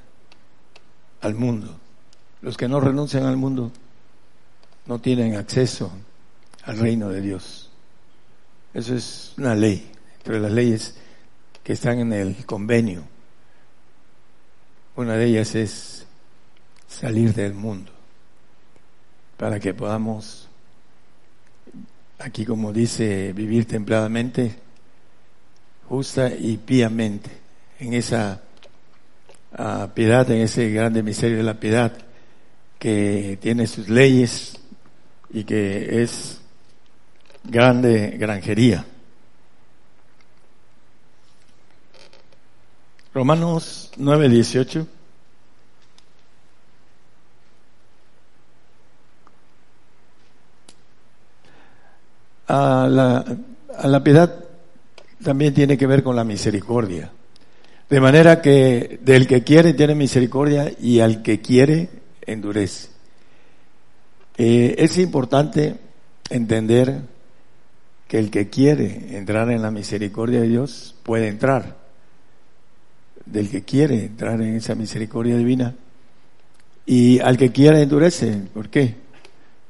al 1.21 1.35
mundo. 1.35 1.81
Los 2.43 2.57
que 2.57 2.69
no 2.69 2.79
renuncian 2.79 3.25
al 3.25 3.37
mundo 3.37 3.73
no 4.87 5.01
tienen 5.01 5.35
acceso 5.37 5.91
al 6.63 6.79
reino 6.79 7.09
de 7.09 7.21
Dios. 7.21 7.71
Eso 8.73 8.95
es 8.95 9.35
una 9.37 9.55
ley, 9.55 9.91
entre 10.19 10.41
las 10.41 10.53
leyes 10.53 10.95
que 11.63 11.73
están 11.73 11.99
en 12.01 12.13
el 12.13 12.45
convenio 12.45 13.05
Una 14.97 15.15
de 15.15 15.25
ellas 15.25 15.55
es 15.55 16.07
salir 16.87 17.33
del 17.35 17.55
mundo 17.55 17.91
para 19.37 19.59
que 19.59 19.75
podamos, 19.75 20.49
aquí 22.19 22.45
como 22.45 22.73
dice, 22.73 23.33
vivir 23.33 23.67
templadamente, 23.67 24.55
justa 25.89 26.33
y 26.33 26.57
piamente, 26.57 27.31
en 27.79 27.95
esa 27.95 28.41
uh, 29.59 29.89
piedad, 29.95 30.31
en 30.31 30.43
ese 30.43 30.71
grande 30.71 31.03
misterio 31.03 31.37
de 31.37 31.43
la 31.43 31.61
piedad 31.61 31.93
que 32.79 33.39
tiene 33.41 33.67
sus 33.67 33.89
leyes 33.89 34.59
y 35.31 35.45
que 35.45 36.03
es 36.03 36.41
grande 37.45 38.17
granjería. 38.19 38.85
Romanos 43.13 43.93
9, 43.97 44.29
18. 44.29 44.87
A 52.49 52.87
la, 52.91 53.25
a 53.79 53.89
la 53.89 54.05
piedad 54.05 54.45
también 55.23 55.55
tiene 55.55 55.79
que 55.79 55.87
ver 55.87 56.03
con 56.03 56.17
la 56.17 56.25
misericordia. 56.25 57.11
De 57.89 58.01
manera 58.01 58.41
que 58.41 58.99
del 59.03 59.27
que 59.27 59.43
quiere 59.43 59.75
tiene 59.75 59.95
misericordia 59.95 60.73
y 60.81 61.01
al 61.01 61.23
que 61.23 61.41
quiere 61.41 61.89
endurece. 62.23 62.89
Eh, 64.37 64.75
es 64.79 64.99
importante 64.99 65.77
entender 66.31 67.01
que 68.09 68.19
el 68.19 68.31
que 68.31 68.49
quiere 68.49 69.17
entrar 69.17 69.51
en 69.51 69.63
la 69.63 69.71
misericordia 69.71 70.41
de 70.41 70.49
Dios 70.49 70.95
puede 71.03 71.29
entrar 71.29 71.85
del 73.27 73.49
que 73.49 73.63
quiere 73.63 74.05
entrar 74.05 74.41
en 74.41 74.57
esa 74.57 74.75
misericordia 74.75 75.37
divina. 75.37 75.75
Y 76.87 77.21
al 77.21 77.37
que 77.37 77.51
quiera 77.51 77.81
endurece. 77.81 78.43
¿Por 78.53 78.69
qué? 78.69 78.95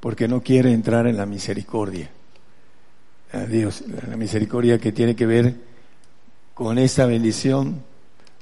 Porque 0.00 0.26
no 0.26 0.42
quiere 0.42 0.72
entrar 0.72 1.06
en 1.06 1.16
la 1.16 1.26
misericordia. 1.26 2.10
Dios, 3.42 3.82
la 4.08 4.16
misericordia 4.16 4.78
que 4.78 4.92
tiene 4.92 5.16
que 5.16 5.26
ver 5.26 5.54
con 6.54 6.78
esa 6.78 7.04
bendición 7.06 7.82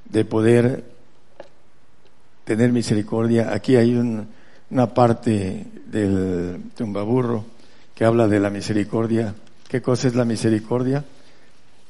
de 0.04 0.25
poder 0.25 0.84
tener 2.44 2.72
misericordia. 2.72 3.52
Aquí 3.54 3.76
hay 3.76 3.94
una 3.94 4.94
parte 4.94 5.66
del 5.87 6.61
tumbaburro 6.76 7.44
que 7.94 8.04
habla 8.04 8.28
de 8.28 8.38
la 8.38 8.50
misericordia. 8.50 9.34
¿Qué 9.66 9.80
cosa 9.80 10.08
es 10.08 10.14
la 10.14 10.26
misericordia? 10.26 11.04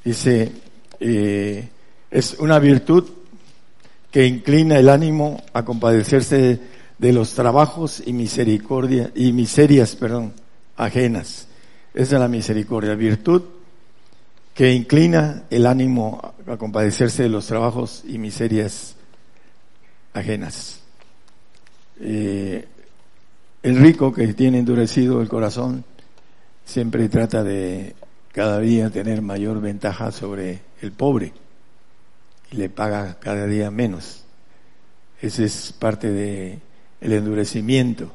Dice, 0.05 0.53
eh, 1.01 1.69
es 2.11 2.37
una 2.39 2.59
virtud 2.61 3.11
que 4.11 4.27
inclina 4.27 4.79
el 4.79 4.89
ánimo 4.89 5.43
a 5.53 5.65
compadecerse 5.65 6.61
de 6.99 7.13
los 7.13 7.35
trabajos 7.35 8.03
y 8.07 8.13
misericordia 8.13 9.11
y 9.15 9.33
miserias, 9.33 9.97
perdón, 9.97 10.35
ajenas. 10.77 11.49
Es 11.95 12.13
la 12.13 12.29
misericordia, 12.29 12.95
virtud 12.95 13.43
que 14.55 14.73
inclina 14.73 15.45
el 15.51 15.67
ánimo 15.67 16.35
a 16.47 16.57
compadecerse 16.57 17.23
de 17.23 17.29
los 17.29 17.47
trabajos 17.47 18.03
y 18.07 18.19
miserias 18.19 18.97
ajenas. 20.13 20.81
Eh, 22.01 22.67
el 23.63 23.77
rico 23.79 24.13
que 24.13 24.35
tiene 24.35 24.59
endurecido 24.59 25.23
el 25.23 25.29
corazón 25.29 25.85
siempre 26.65 27.09
trata 27.09 27.43
de 27.43 27.95
cada 28.33 28.59
día 28.61 28.91
tener 28.91 29.23
mayor 29.23 29.61
ventaja 29.61 30.11
sobre 30.11 30.61
el 30.81 30.93
pobre 30.93 31.33
le 32.53 32.69
paga 32.69 33.19
cada 33.19 33.47
día 33.47 33.71
menos. 33.71 34.25
Ese 35.21 35.45
es 35.45 35.73
parte 35.79 36.11
de 36.11 36.59
el 37.01 37.13
endurecimiento. 37.13 38.11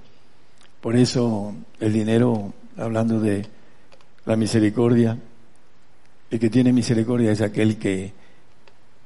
Por 0.81 0.95
eso 0.95 1.53
el 1.79 1.93
dinero, 1.93 2.53
hablando 2.77 3.19
de 3.19 3.45
la 4.27 4.35
misericordia, 4.35 5.17
el 6.29 6.39
que 6.39 6.49
tiene 6.49 6.73
misericordia 6.73 7.31
es 7.31 7.39
aquel 7.39 7.77
que 7.77 8.11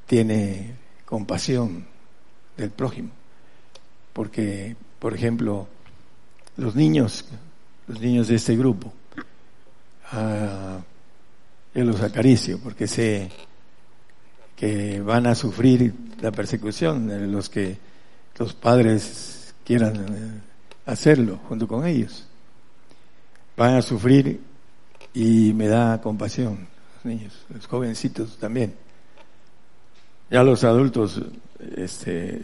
tiene 0.08 0.74
compasión 1.06 1.86
del 2.58 2.72
prójimo. 2.72 3.12
Porque, 4.14 4.76
por 4.98 5.14
ejemplo, 5.14 5.68
los 6.58 6.76
niños, 6.76 7.26
los 7.88 8.02
niños 8.02 8.30
de 8.30 8.36
este 8.36 8.58
grupo, 8.58 8.92
ah, 10.12 10.80
yo 11.76 11.84
los 11.86 12.02
acaricio 12.02 12.60
porque 12.60 12.88
sé 12.88 13.30
que 14.56 15.02
van 15.02 15.28
a 15.28 15.36
sufrir 15.36 15.94
la 16.20 16.32
persecución, 16.32 17.08
de 17.08 17.28
los 17.28 17.48
que 17.48 17.78
los 18.40 18.56
padres 18.56 19.54
quieran 19.64 19.98
eh, 19.98 20.42
hacerlo 20.88 21.40
junto 21.48 21.68
con 21.68 21.86
ellos. 21.86 22.26
Van 23.56 23.76
a 23.76 23.84
sufrir 23.84 24.51
y 25.13 25.54
me 25.54 25.67
da 25.67 26.02
compasión 26.02 26.67
los 26.95 27.06
niños, 27.06 27.34
los 27.50 27.67
jovencitos 27.67 28.38
también. 28.38 28.74
Ya 30.30 30.43
los 30.43 30.63
adultos, 30.63 31.21
este, 31.76 32.41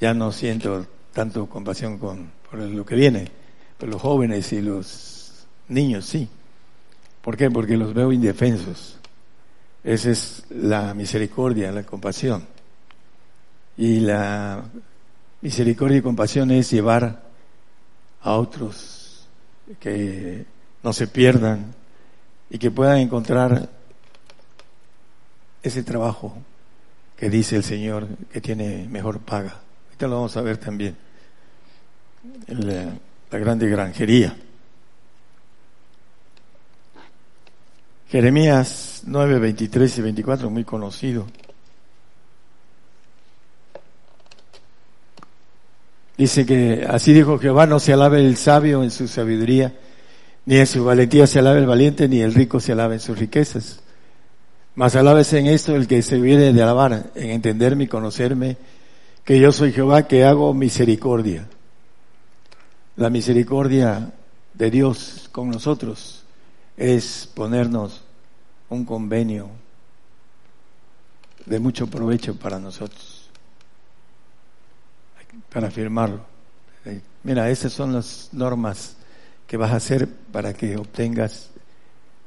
ya 0.00 0.14
no 0.14 0.30
siento 0.30 0.86
tanto 1.12 1.46
compasión 1.46 1.98
con, 1.98 2.30
por 2.48 2.60
lo 2.60 2.86
que 2.86 2.94
viene, 2.94 3.28
pero 3.76 3.92
los 3.92 4.00
jóvenes 4.00 4.52
y 4.52 4.62
los 4.62 5.46
niños 5.68 6.04
sí. 6.04 6.28
¿Por 7.22 7.36
qué? 7.36 7.50
Porque 7.50 7.76
los 7.76 7.92
veo 7.92 8.12
indefensos 8.12 8.98
esa 9.84 10.10
es 10.10 10.44
la 10.50 10.92
misericordia, 10.92 11.72
la 11.72 11.84
compasión. 11.84 12.46
Y 13.76 14.00
la 14.00 14.64
misericordia 15.40 15.98
y 15.98 16.02
compasión 16.02 16.50
es 16.50 16.70
llevar 16.70 17.22
a 18.20 18.32
otros 18.32 19.26
que 19.78 20.44
no 20.82 20.92
se 20.92 21.06
pierdan 21.06 21.74
y 22.50 22.58
que 22.58 22.70
puedan 22.70 22.98
encontrar 22.98 23.68
ese 25.62 25.82
trabajo 25.82 26.36
que 27.16 27.28
dice 27.28 27.56
el 27.56 27.64
Señor 27.64 28.08
que 28.32 28.40
tiene 28.40 28.86
mejor 28.88 29.20
paga. 29.20 29.60
Ahorita 29.86 30.06
lo 30.06 30.16
vamos 30.16 30.36
a 30.36 30.42
ver 30.42 30.56
también. 30.56 30.96
La, 32.46 32.92
la 33.30 33.38
grande 33.38 33.68
granjería. 33.68 34.36
Jeremías 38.08 39.02
9, 39.06 39.38
23 39.38 39.98
y 39.98 40.02
24, 40.02 40.48
muy 40.48 40.64
conocido. 40.64 41.26
Dice 46.16 46.44
que 46.44 46.84
así 46.88 47.12
dijo 47.12 47.38
Jehová, 47.38 47.66
no 47.66 47.78
se 47.78 47.92
alabe 47.92 48.18
el 48.18 48.36
sabio 48.36 48.82
en 48.82 48.90
su 48.90 49.06
sabiduría, 49.06 49.72
ni 50.48 50.56
en 50.56 50.66
su 50.66 50.82
valentía 50.82 51.26
se 51.26 51.40
alabe 51.40 51.58
el 51.58 51.66
valiente, 51.66 52.08
ni 52.08 52.22
el 52.22 52.32
rico 52.32 52.58
se 52.58 52.72
alabe 52.72 52.94
en 52.94 53.00
sus 53.00 53.18
riquezas. 53.18 53.80
Mas 54.76 54.96
alábese 54.96 55.38
en 55.38 55.46
esto 55.46 55.76
el 55.76 55.86
que 55.86 56.00
se 56.00 56.18
viene 56.18 56.54
de 56.54 56.62
alabar, 56.62 57.10
en 57.14 57.30
entenderme 57.32 57.84
y 57.84 57.86
conocerme, 57.86 58.56
que 59.26 59.38
yo 59.38 59.52
soy 59.52 59.74
Jehová 59.74 60.08
que 60.08 60.24
hago 60.24 60.54
misericordia. 60.54 61.46
La 62.96 63.10
misericordia 63.10 64.10
de 64.54 64.70
Dios 64.70 65.28
con 65.32 65.50
nosotros 65.50 66.24
es 66.78 67.28
ponernos 67.34 68.02
un 68.70 68.86
convenio 68.86 69.50
de 71.44 71.58
mucho 71.58 71.88
provecho 71.88 72.34
para 72.36 72.58
nosotros, 72.58 73.28
para 75.52 75.70
firmarlo. 75.70 76.24
Mira, 77.22 77.50
esas 77.50 77.70
son 77.70 77.92
las 77.92 78.30
normas 78.32 78.96
que 79.48 79.56
vas 79.56 79.72
a 79.72 79.76
hacer 79.76 80.06
para 80.30 80.52
que 80.52 80.76
obtengas 80.76 81.50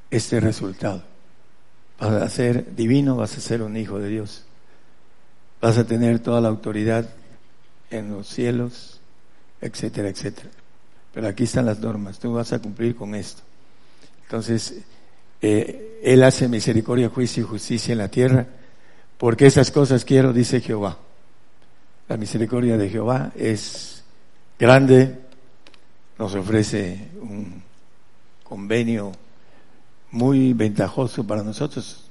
este 0.10 0.40
resultado. 0.42 1.04
Vas 2.00 2.14
a 2.14 2.28
ser 2.28 2.76
divino, 2.76 3.16
vas 3.16 3.38
a 3.38 3.42
ser 3.42 3.62
un 3.62 3.78
hijo 3.78 4.00
de 4.00 4.10
Dios. 4.10 4.44
Vas 5.62 5.78
a 5.78 5.86
tener 5.86 6.20
toda 6.20 6.42
la 6.42 6.50
autoridad 6.50 7.08
en 7.92 8.10
los 8.10 8.28
cielos, 8.28 9.00
etcétera, 9.62 10.10
etcétera. 10.10 10.50
Pero 11.14 11.28
aquí 11.28 11.44
están 11.44 11.68
las 11.68 11.80
normas, 11.80 12.18
tú 12.18 12.34
vas 12.34 12.52
a 12.54 12.60
cumplir 12.60 12.96
con 12.96 13.14
esto. 13.14 13.44
Entonces, 14.24 14.78
eh, 15.42 16.00
Él 16.04 16.24
hace 16.24 16.48
misericordia, 16.48 17.10
juicio 17.10 17.44
y 17.44 17.48
justicia 17.48 17.92
en 17.92 18.00
la 18.00 18.08
tierra, 18.08 18.48
porque 19.20 19.46
esas 19.46 19.70
cosas 19.70 20.06
quiero, 20.06 20.34
dice 20.34 20.60
Jehová. 20.60 20.98
La 22.10 22.18
misericordia 22.18 22.78
de 22.78 22.90
Jehová 22.90 23.32
es 23.36 24.04
grande, 24.58 25.20
nos 26.22 26.36
ofrece 26.36 27.10
un 27.20 27.64
convenio 28.44 29.12
muy 30.12 30.54
ventajoso 30.54 31.26
para 31.26 31.42
nosotros. 31.42 32.04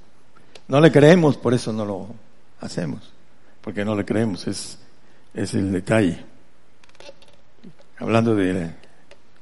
No 0.66 0.80
le 0.80 0.90
creemos, 0.90 1.36
por 1.36 1.54
eso 1.54 1.72
no 1.72 1.84
lo 1.84 2.08
hacemos, 2.60 3.12
porque 3.60 3.84
no 3.84 3.94
le 3.94 4.04
creemos, 4.04 4.48
es, 4.48 4.80
es 5.32 5.54
el 5.54 5.70
detalle. 5.70 6.24
Hablando 7.98 8.34
de 8.34 8.74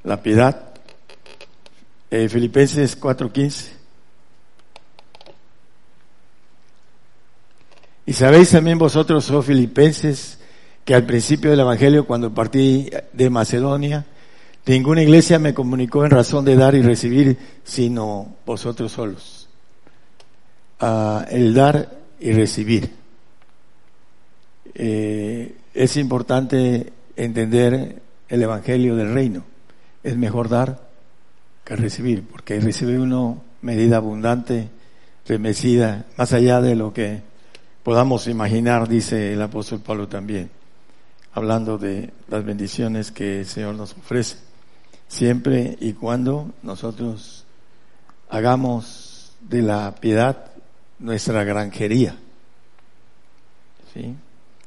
la 0.05 0.23
piedad, 0.23 0.75
eh, 2.11 2.29
Filipenses 2.29 3.01
4:15. 3.01 3.71
Y 8.05 8.13
sabéis 8.13 8.51
también 8.51 8.77
vosotros, 8.77 9.31
oh 9.31 9.41
filipenses, 9.41 10.41
que 10.85 10.95
al 10.95 11.07
principio 11.07 11.51
del 11.51 11.61
Evangelio, 11.61 12.07
cuando 12.07 12.35
partí 12.35 12.91
de 13.15 13.31
Macedonia, 13.31 14.05
ninguna 14.75 15.03
iglesia 15.03 15.39
me 15.39 15.55
comunicó 15.55 16.05
en 16.05 16.11
razón 16.11 16.45
de 16.45 16.57
dar 16.57 16.75
y 16.75 16.83
recibir, 16.83 17.37
sino 17.65 18.37
vosotros 18.45 18.93
solos. 18.93 19.49
Ah, 20.81 21.27
el 21.31 21.55
dar 21.55 21.99
y 22.21 22.33
recibir. 22.33 22.91
Eh, 24.75 25.57
es 25.75 25.97
importante 25.97 26.93
entender 27.17 28.03
el 28.29 28.43
Evangelio 28.43 28.95
del 28.97 29.13
Reino. 29.13 29.45
Es 30.03 30.17
mejor 30.17 30.49
dar 30.49 30.89
que 31.65 31.77
recibir, 31.77 32.23
porque 32.23 32.61
recibe 32.61 32.99
uno 32.99 33.43
medida 33.63 33.97
abundante, 33.97 34.69
remecida, 35.27 36.07
más 36.17 36.33
allá 36.33 36.61
de 36.61 36.75
lo 36.75 36.93
que 36.93 37.23
podamos 37.83 38.27
imaginar, 38.27 38.89
dice 38.89 39.33
el 39.33 39.43
apóstol 39.43 39.81
Pablo 39.81 40.09
también, 40.09 40.51
hablando 41.33 41.79
de 41.79 42.11
las 42.29 42.45
bendiciones 42.45 43.11
que 43.11 43.41
el 43.41 43.47
Señor 43.47 43.75
nos 43.75 43.93
ofrece, 43.93 44.37
siempre 45.09 45.77
y 45.81 45.95
cuando 45.95 46.53
nosotros 46.63 47.45
hagamos 48.29 49.33
de 49.41 49.63
la 49.63 49.95
piedad 49.95 50.47
nuestra 50.99 51.45
granjería. 51.45 52.15
¿Sí? 53.95 54.15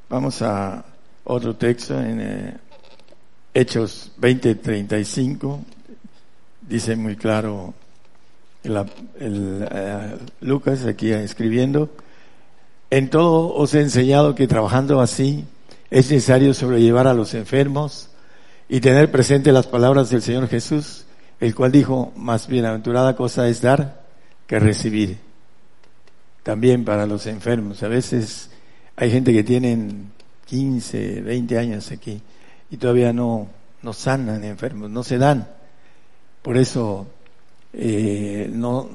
Vamos 0.09 0.41
a 0.41 0.83
otro 1.23 1.55
texto 1.55 1.99
en 2.01 2.19
eh, 2.19 2.57
Hechos 3.53 4.11
20:35, 4.19 5.59
dice 6.67 6.95
muy 6.95 7.15
claro 7.15 7.73
el, 8.63 9.67
eh, 9.71 10.17
Lucas 10.41 10.85
aquí 10.85 11.11
escribiendo, 11.11 11.89
en 12.89 13.09
todo 13.09 13.53
os 13.53 13.73
he 13.73 13.81
enseñado 13.81 14.35
que 14.35 14.47
trabajando 14.47 15.01
así 15.01 15.45
es 15.89 16.11
necesario 16.11 16.53
sobrellevar 16.53 17.07
a 17.07 17.13
los 17.13 17.33
enfermos 17.33 18.10
y 18.71 18.79
tener 18.79 19.11
presente 19.11 19.51
las 19.51 19.67
palabras 19.67 20.09
del 20.09 20.21
Señor 20.21 20.47
Jesús, 20.47 21.03
el 21.41 21.53
cual 21.53 21.73
dijo, 21.73 22.13
más 22.15 22.47
bienaventurada 22.47 23.17
cosa 23.17 23.49
es 23.49 23.61
dar 23.61 24.01
que 24.47 24.59
recibir. 24.59 25.17
También 26.41 26.85
para 26.85 27.05
los 27.05 27.27
enfermos. 27.27 27.83
A 27.83 27.89
veces 27.89 28.49
hay 28.95 29.11
gente 29.11 29.33
que 29.33 29.43
tienen 29.43 30.13
15, 30.45 31.19
20 31.19 31.57
años 31.57 31.91
aquí 31.91 32.21
y 32.69 32.77
todavía 32.77 33.11
no, 33.11 33.49
no 33.81 33.91
sanan 33.91 34.41
enfermos, 34.45 34.89
no 34.89 35.03
se 35.03 35.17
dan. 35.17 35.49
Por 36.41 36.55
eso 36.55 37.07
eh, 37.73 38.49
no, 38.53 38.89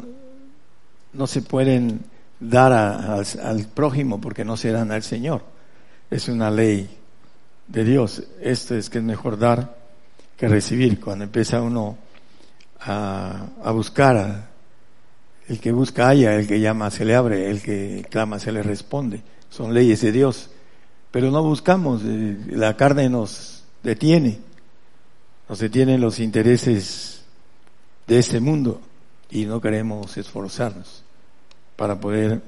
no 1.13 1.27
se 1.27 1.43
pueden 1.43 2.01
dar 2.41 2.73
al 2.73 3.67
prójimo 3.75 4.23
porque 4.23 4.43
no 4.43 4.57
se 4.57 4.73
dan 4.73 4.91
al 4.91 5.03
Señor. 5.03 5.43
Es 6.11 6.29
una 6.29 6.51
ley 6.51 6.89
de 7.69 7.85
Dios. 7.85 8.23
Esto 8.41 8.75
es 8.75 8.91
que 8.91 8.99
es 8.99 9.05
mejor 9.05 9.39
dar 9.39 9.77
que 10.37 10.49
recibir. 10.49 11.01
Cuando 11.01 11.25
empieza 11.25 11.63
uno 11.63 11.97
a, 12.81 13.47
a 13.63 13.71
buscar, 13.73 14.49
el 15.49 15.61
que 15.61 15.73
busca 15.73 16.09
haya, 16.09 16.35
el 16.35 16.47
que 16.47 16.61
llama 16.61 16.91
se 16.91 17.05
le 17.05 17.15
abre, 17.15 17.51
el 17.51 17.63
que 17.63 18.07
clama 18.11 18.39
se 18.39 18.53
le 18.53 18.63
responde. 18.63 19.23
Son 19.51 19.73
leyes 19.73 20.01
de 20.01 20.13
Dios. 20.13 20.51
Pero 21.11 21.31
no 21.31 21.43
buscamos, 21.43 22.03
eh, 22.05 22.37
la 22.51 22.77
carne 22.77 23.09
nos 23.09 23.65
detiene, 23.83 24.39
nos 25.49 25.59
detienen 25.61 26.01
los 26.01 26.19
intereses 26.19 27.23
de 28.07 28.19
este 28.19 28.41
mundo 28.41 28.81
y 29.31 29.47
no 29.47 29.61
queremos 29.61 30.17
esforzarnos 30.17 31.05
para 31.77 31.99
poder 31.99 32.43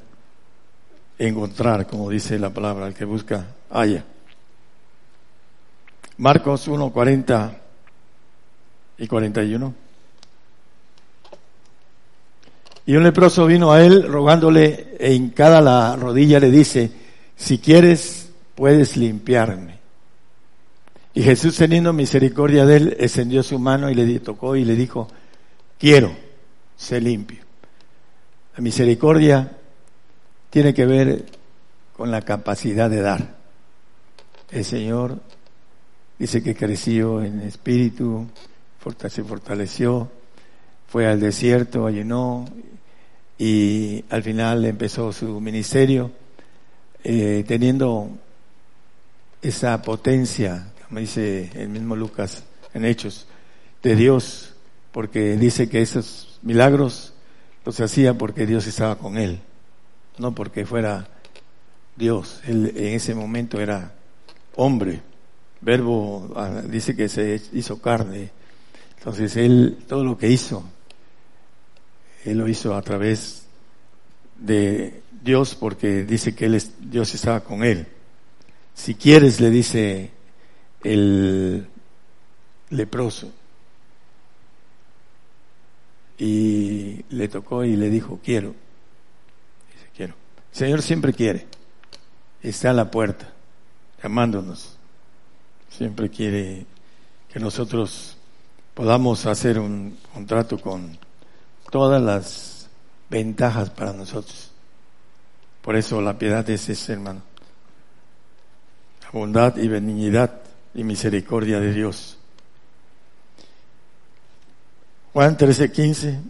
encontrar, 1.18 1.86
como 1.86 2.10
dice 2.10 2.38
la 2.38 2.50
palabra, 2.50 2.86
el 2.86 2.94
que 2.94 3.04
busca, 3.04 3.54
haya. 3.70 4.04
Marcos 6.18 6.66
1, 6.66 6.90
40 6.90 7.60
y 8.98 9.06
41. 9.06 9.74
Y 12.86 12.96
un 12.96 13.02
leproso 13.04 13.46
vino 13.46 13.70
a 13.70 13.82
él 13.84 14.04
rogándole 14.08 14.96
e 14.98 15.14
en 15.14 15.30
cada 15.30 15.60
la 15.60 15.94
rodilla 15.94 16.40
le 16.40 16.50
dice, 16.50 16.90
si 17.36 17.58
quieres, 17.58 18.30
puedes 18.54 18.96
limpiarme. 18.96 19.78
Y 21.14 21.22
Jesús 21.22 21.56
teniendo 21.56 21.92
misericordia 21.92 22.64
de 22.66 22.76
él, 22.76 22.96
extendió 22.98 23.42
su 23.42 23.58
mano 23.58 23.90
y 23.90 23.94
le 23.94 24.20
tocó 24.20 24.56
y 24.56 24.64
le 24.64 24.74
dijo, 24.74 25.08
quiero, 25.78 26.12
sé 26.76 27.00
limpio. 27.00 27.44
La 28.56 28.62
misericordia 28.62 29.52
tiene 30.50 30.74
que 30.74 30.86
ver 30.86 31.26
con 31.96 32.10
la 32.10 32.22
capacidad 32.22 32.90
de 32.90 33.02
dar. 33.02 33.36
El 34.50 34.64
Señor 34.64 35.20
dice 36.18 36.42
que 36.42 36.54
creció 36.54 37.22
en 37.22 37.40
espíritu, 37.40 38.26
se 39.08 39.22
fortaleció, 39.24 40.10
fue 40.88 41.06
al 41.06 41.20
desierto, 41.20 41.86
ayunó 41.86 42.46
y 43.38 44.04
al 44.10 44.22
final 44.22 44.64
empezó 44.64 45.12
su 45.12 45.40
ministerio 45.40 46.10
eh, 47.04 47.44
teniendo 47.46 48.10
esa 49.42 49.80
potencia, 49.82 50.72
como 50.86 51.00
dice 51.00 51.50
el 51.54 51.68
mismo 51.68 51.94
Lucas 51.94 52.42
en 52.74 52.84
Hechos, 52.84 53.26
de 53.82 53.94
Dios, 53.94 54.54
porque 54.90 55.36
dice 55.36 55.68
que 55.68 55.80
esos 55.82 56.40
milagros 56.42 57.12
los 57.64 57.78
hacía 57.80 58.14
porque 58.14 58.46
Dios 58.46 58.66
estaba 58.66 58.96
con 58.96 59.18
él, 59.18 59.40
no 60.18 60.34
porque 60.34 60.66
fuera 60.66 61.08
Dios. 61.96 62.40
Él 62.46 62.72
en 62.76 62.94
ese 62.94 63.14
momento 63.14 63.60
era 63.60 63.92
hombre, 64.56 65.02
verbo 65.60 66.32
ah, 66.36 66.62
dice 66.64 66.94
que 66.94 67.08
se 67.08 67.40
hizo 67.52 67.80
carne. 67.80 68.30
Entonces 68.98 69.36
él, 69.36 69.78
todo 69.86 70.04
lo 70.04 70.18
que 70.18 70.28
hizo, 70.28 70.64
él 72.24 72.38
lo 72.38 72.48
hizo 72.48 72.74
a 72.74 72.82
través 72.82 73.46
de 74.38 75.02
Dios 75.22 75.54
porque 75.54 76.04
dice 76.04 76.34
que 76.34 76.46
él 76.46 76.62
Dios 76.80 77.14
estaba 77.14 77.40
con 77.40 77.64
él. 77.64 77.86
Si 78.74 78.94
quieres, 78.94 79.40
le 79.40 79.50
dice 79.50 80.10
el 80.84 81.66
leproso. 82.70 83.32
Y 86.18 87.04
le 87.10 87.28
tocó 87.28 87.64
y 87.64 87.76
le 87.76 87.90
dijo, 87.90 88.20
quiero. 88.22 88.54
Dice, 89.72 89.88
quiero. 89.96 90.14
El 90.52 90.58
Señor 90.58 90.82
siempre 90.82 91.12
quiere. 91.12 91.46
Está 92.42 92.70
a 92.70 92.72
la 92.72 92.90
puerta, 92.90 93.32
llamándonos. 94.02 94.77
Siempre 95.70 96.08
quiere 96.08 96.66
que 97.32 97.38
nosotros 97.38 98.16
podamos 98.74 99.26
hacer 99.26 99.58
un 99.58 99.98
contrato 100.12 100.58
con 100.58 100.98
todas 101.70 102.02
las 102.02 102.68
ventajas 103.10 103.70
para 103.70 103.92
nosotros. 103.92 104.50
Por 105.62 105.76
eso 105.76 106.00
la 106.00 106.18
piedad 106.18 106.48
es 106.48 106.68
ese, 106.68 106.94
hermano. 106.94 107.22
La 109.02 109.10
bondad 109.10 109.56
y 109.56 109.68
benignidad 109.68 110.40
y 110.74 110.84
misericordia 110.84 111.60
de 111.60 111.72
Dios. 111.72 112.18
Juan 115.12 115.36
13, 115.36 115.72
15. 115.72 116.20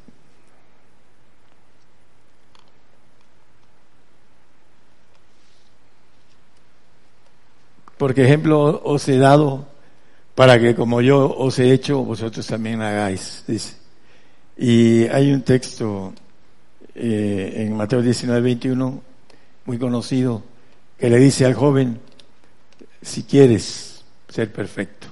Porque 7.99 8.25
ejemplo 8.25 8.81
os 8.85 9.09
he 9.09 9.19
dado 9.19 9.67
para 10.35 10.61
que 10.61 10.77
como 10.77 11.01
yo 11.01 11.35
os 11.37 11.59
he 11.59 11.73
hecho, 11.73 12.05
vosotros 12.05 12.47
también 12.47 12.81
hagáis, 12.81 13.43
dice. 13.47 13.75
Y 14.57 15.03
hay 15.09 15.33
un 15.33 15.43
texto 15.43 16.15
eh, 16.95 17.55
en 17.57 17.77
Mateo 17.77 18.01
19, 18.01 18.41
21 18.41 19.03
muy 19.65 19.79
conocido, 19.79 20.45
que 20.97 21.11
le 21.11 21.19
dice 21.19 21.45
al 21.45 21.55
joven, 21.55 22.01
si 23.03 23.25
quieres 23.25 24.05
ser 24.29 24.53
perfecto, 24.53 25.09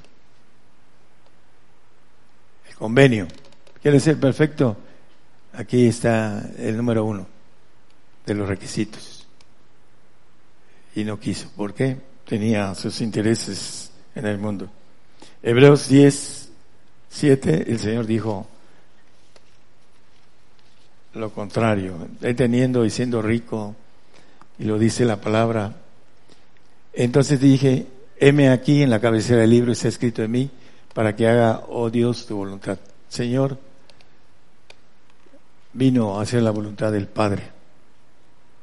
el 2.69 2.77
convenio, 2.77 3.27
¿quieres 3.83 4.05
ser 4.05 4.21
perfecto? 4.21 4.77
Aquí 5.55 5.87
está 5.89 6.51
el 6.57 6.77
número 6.77 7.05
uno 7.05 7.27
de 8.25 8.35
los 8.35 8.49
requisitos. 8.49 9.27
Y 10.95 11.05
no 11.05 11.19
quiso. 11.19 11.51
¿Por 11.57 11.75
qué? 11.75 11.97
Tenía 12.27 12.75
sus 12.75 13.01
intereses 13.01 13.91
en 14.15 14.27
el 14.27 14.39
mundo. 14.39 14.69
Hebreos 15.43 15.89
10, 15.89 16.49
7, 17.09 17.65
el 17.69 17.79
Señor 17.79 18.07
dijo 18.07 18.47
lo 21.15 21.31
contrario. 21.31 21.97
teniendo 22.37 22.85
y 22.85 22.91
siendo 22.91 23.23
rico, 23.23 23.75
y 24.59 24.65
lo 24.65 24.79
dice 24.79 25.05
la 25.05 25.21
palabra. 25.21 25.77
Entonces 26.93 27.41
dije, 27.41 27.87
heme 28.19 28.51
aquí 28.51 28.83
en 28.83 28.91
la 28.91 29.01
cabecera 29.01 29.43
del 29.43 29.51
libro, 29.51 29.73
está 29.73 29.89
escrito 29.89 30.23
en 30.23 30.31
mí, 30.31 30.51
para 30.95 31.15
que 31.15 31.29
haga, 31.29 31.63
oh 31.69 31.91
Dios, 31.91 32.27
tu 32.27 32.37
voluntad. 32.37 32.79
Señor, 33.09 33.59
vino 35.73 36.19
a 36.19 36.23
hacer 36.23 36.43
la 36.43 36.51
voluntad 36.51 36.91
del 36.91 37.07
Padre. 37.07 37.45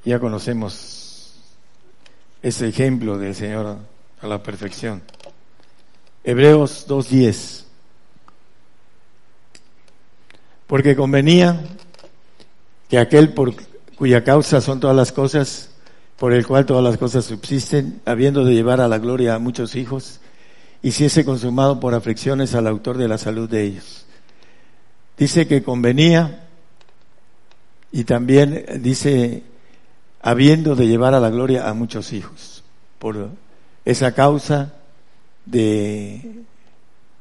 Ya 0.04 0.20
conocemos 0.20 1.03
ese 2.44 2.68
ejemplo 2.68 3.18
del 3.18 3.34
Señor 3.34 3.78
a 4.22 4.28
la 4.28 4.44
perfección. 4.44 5.02
Hebreos 6.26 6.86
2.10. 6.88 7.64
Porque 10.68 10.96
convenía 10.96 11.64
que 12.90 13.00
aquel 13.00 13.34
por 13.34 13.56
cuya 13.96 14.24
causa 14.24 14.60
son 14.60 14.80
todas 14.80 14.96
las 14.96 15.12
cosas, 15.12 15.70
por 16.18 16.34
el 16.34 16.46
cual 16.46 16.66
todas 16.66 16.84
las 16.84 16.98
cosas 16.98 17.26
subsisten, 17.26 18.02
habiendo 18.06 18.44
de 18.44 18.54
llevar 18.54 18.82
a 18.82 18.88
la 18.88 19.00
gloria 19.00 19.36
a 19.36 19.40
muchos 19.40 19.76
hijos, 19.76 20.20
hiciese 20.82 21.24
consumado 21.24 21.80
por 21.80 21.94
aflicciones 21.94 22.56
al 22.56 22.68
autor 22.68 22.98
de 22.98 23.08
la 23.08 23.18
salud 23.18 23.50
de 23.50 23.64
ellos. 23.64 24.06
Dice 25.18 25.48
que 25.48 25.64
convenía 25.64 26.50
y 27.92 28.04
también 28.04 28.66
dice 28.82 29.44
habiendo 30.24 30.76
de 30.76 30.88
llevar 30.88 31.14
a 31.14 31.20
la 31.20 31.30
gloria 31.30 31.70
a 31.70 31.74
muchos 31.74 32.14
hijos, 32.14 32.64
por 32.98 33.30
esa 33.84 34.14
causa 34.14 34.74
de 35.46 36.46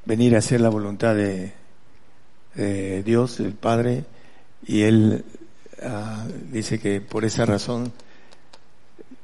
venir 0.05 0.37
a 0.37 0.39
hacer 0.39 0.61
la 0.61 0.69
voluntad 0.69 1.15
de, 1.15 1.53
Dios, 3.05 3.41
el 3.41 3.55
Padre, 3.55 4.05
y 4.65 4.83
Él 4.83 5.25
ah, 5.83 6.25
dice 6.51 6.79
que 6.79 7.01
por 7.01 7.25
esa 7.25 7.45
razón, 7.45 7.93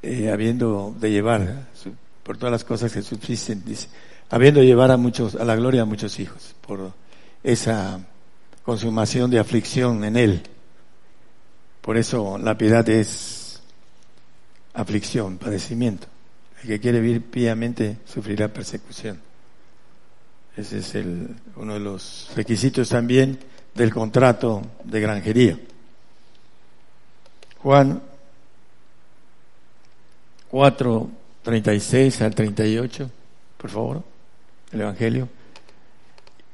eh, 0.01 0.29
habiendo 0.29 0.93
de 0.99 1.11
llevar, 1.11 1.67
por 2.23 2.37
todas 2.37 2.51
las 2.51 2.65
cosas 2.65 2.91
que 2.91 3.01
subsisten, 3.01 3.63
dice, 3.63 3.87
habiendo 4.29 4.59
de 4.59 4.65
llevar 4.65 4.91
a 4.91 4.97
muchos, 4.97 5.35
a 5.35 5.45
la 5.45 5.55
gloria 5.55 5.83
a 5.83 5.85
muchos 5.85 6.19
hijos, 6.19 6.53
por 6.67 6.91
esa 7.43 7.99
consumación 8.63 9.31
de 9.31 9.39
aflicción 9.39 10.03
en 10.03 10.17
Él. 10.17 10.41
Por 11.81 11.95
eso 11.95 12.37
la 12.37 12.57
piedad 12.57 12.87
es 12.89 13.38
aflicción, 14.79 15.37
padecimiento. 15.37 16.07
El 16.61 16.69
que 16.69 16.79
quiere 16.79 16.99
vivir 16.99 17.23
piamente 17.23 17.97
sufrirá 18.05 18.47
persecución. 18.47 19.19
Ese 20.55 20.79
es 20.79 20.95
el, 20.95 21.35
uno 21.55 21.73
de 21.73 21.79
los 21.79 22.31
requisitos 22.35 22.89
también 22.89 23.39
del 23.75 23.93
contrato 23.93 24.61
de 24.83 24.99
granjería. 24.99 25.59
Juan 27.59 28.01
4, 30.49 31.09
36 31.43 32.21
al 32.21 32.35
38, 32.35 33.11
por 33.57 33.69
favor, 33.69 34.03
el 34.71 34.81
Evangelio. 34.81 35.29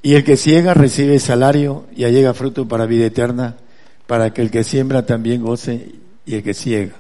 Y 0.02 0.16
el 0.16 0.24
que 0.24 0.38
ciega 0.38 0.74
recibe 0.74 1.20
salario 1.20 1.86
y 1.96 2.04
allega 2.04 2.34
fruto 2.34 2.68
para 2.68 2.86
vida 2.86 3.06
eterna, 3.06 3.58
para 4.06 4.34
que 4.34 4.42
el 4.42 4.52
que 4.52 4.64
siembra 4.64 5.06
también 5.06 5.42
goce 5.42 5.94
y 6.26 6.36
el 6.36 6.44
que 6.44 6.54
ciega. 6.54 6.96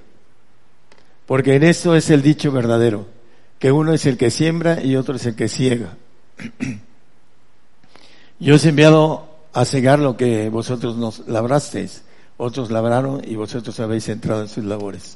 Porque 1.25 1.55
en 1.55 1.63
esto 1.63 1.95
es 1.95 2.09
el 2.09 2.21
dicho 2.21 2.51
verdadero, 2.51 3.07
que 3.59 3.71
uno 3.71 3.93
es 3.93 4.05
el 4.05 4.17
que 4.17 4.31
siembra 4.31 4.83
y 4.83 4.95
otro 4.95 5.15
es 5.15 5.25
el 5.25 5.35
que 5.35 5.47
ciega. 5.47 5.97
Yo 8.39 8.55
os 8.55 8.65
he 8.65 8.69
enviado 8.69 9.27
a 9.53 9.65
cegar 9.65 9.99
lo 9.99 10.17
que 10.17 10.49
vosotros 10.49 10.97
nos 10.97 11.27
labrasteis, 11.27 12.03
otros 12.37 12.69
labraron 12.69 13.21
y 13.25 13.35
vosotros 13.35 13.79
habéis 13.79 14.09
entrado 14.09 14.41
en 14.41 14.49
sus 14.49 14.65
labores. 14.65 15.15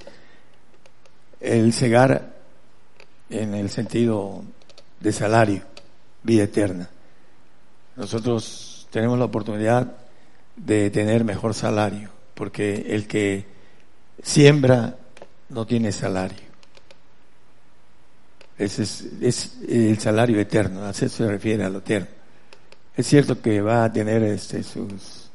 El 1.42 1.74
cegar 1.74 2.34
en 3.30 3.54
el 3.54 3.70
sentido 3.70 4.44
de 5.00 5.12
salario, 5.12 5.62
vida 6.24 6.44
eterna. 6.44 6.90
Nosotros 7.96 8.88
tenemos 8.90 9.20
la 9.20 9.26
oportunidad 9.26 9.92
de 10.56 10.90
tener 10.90 11.24
mejor 11.24 11.54
salario, 11.54 12.10
porque 12.34 12.88
el 12.90 13.08
que 13.08 13.46
siembra 14.24 14.96
no 15.50 15.66
tiene 15.66 15.92
salario. 15.92 16.50
Ese 18.58 18.84
es, 19.22 19.58
el 19.68 19.98
salario 20.00 20.40
eterno, 20.40 20.84
a 20.84 20.92
eso 20.92 21.08
se 21.08 21.28
refiere 21.28 21.64
a 21.64 21.70
lo 21.70 21.80
eterno. 21.80 22.08
Es 22.96 23.08
cierto 23.08 23.42
que 23.42 23.62
va 23.62 23.86
a 23.86 23.94
tener 23.94 24.22
este, 24.24 24.64
sus 24.64 25.30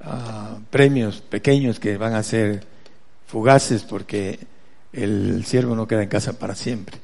ah, 0.00 0.58
premios 0.70 1.20
pequeños 1.20 1.78
que 1.78 1.96
van 1.96 2.14
a 2.14 2.22
ser 2.22 2.66
fugaces 3.26 3.84
porque 3.84 4.40
el 4.92 5.44
siervo 5.44 5.76
no 5.76 5.86
queda 5.86 6.02
en 6.02 6.08
casa 6.08 6.38
para 6.38 6.54
siempre. 6.54 6.98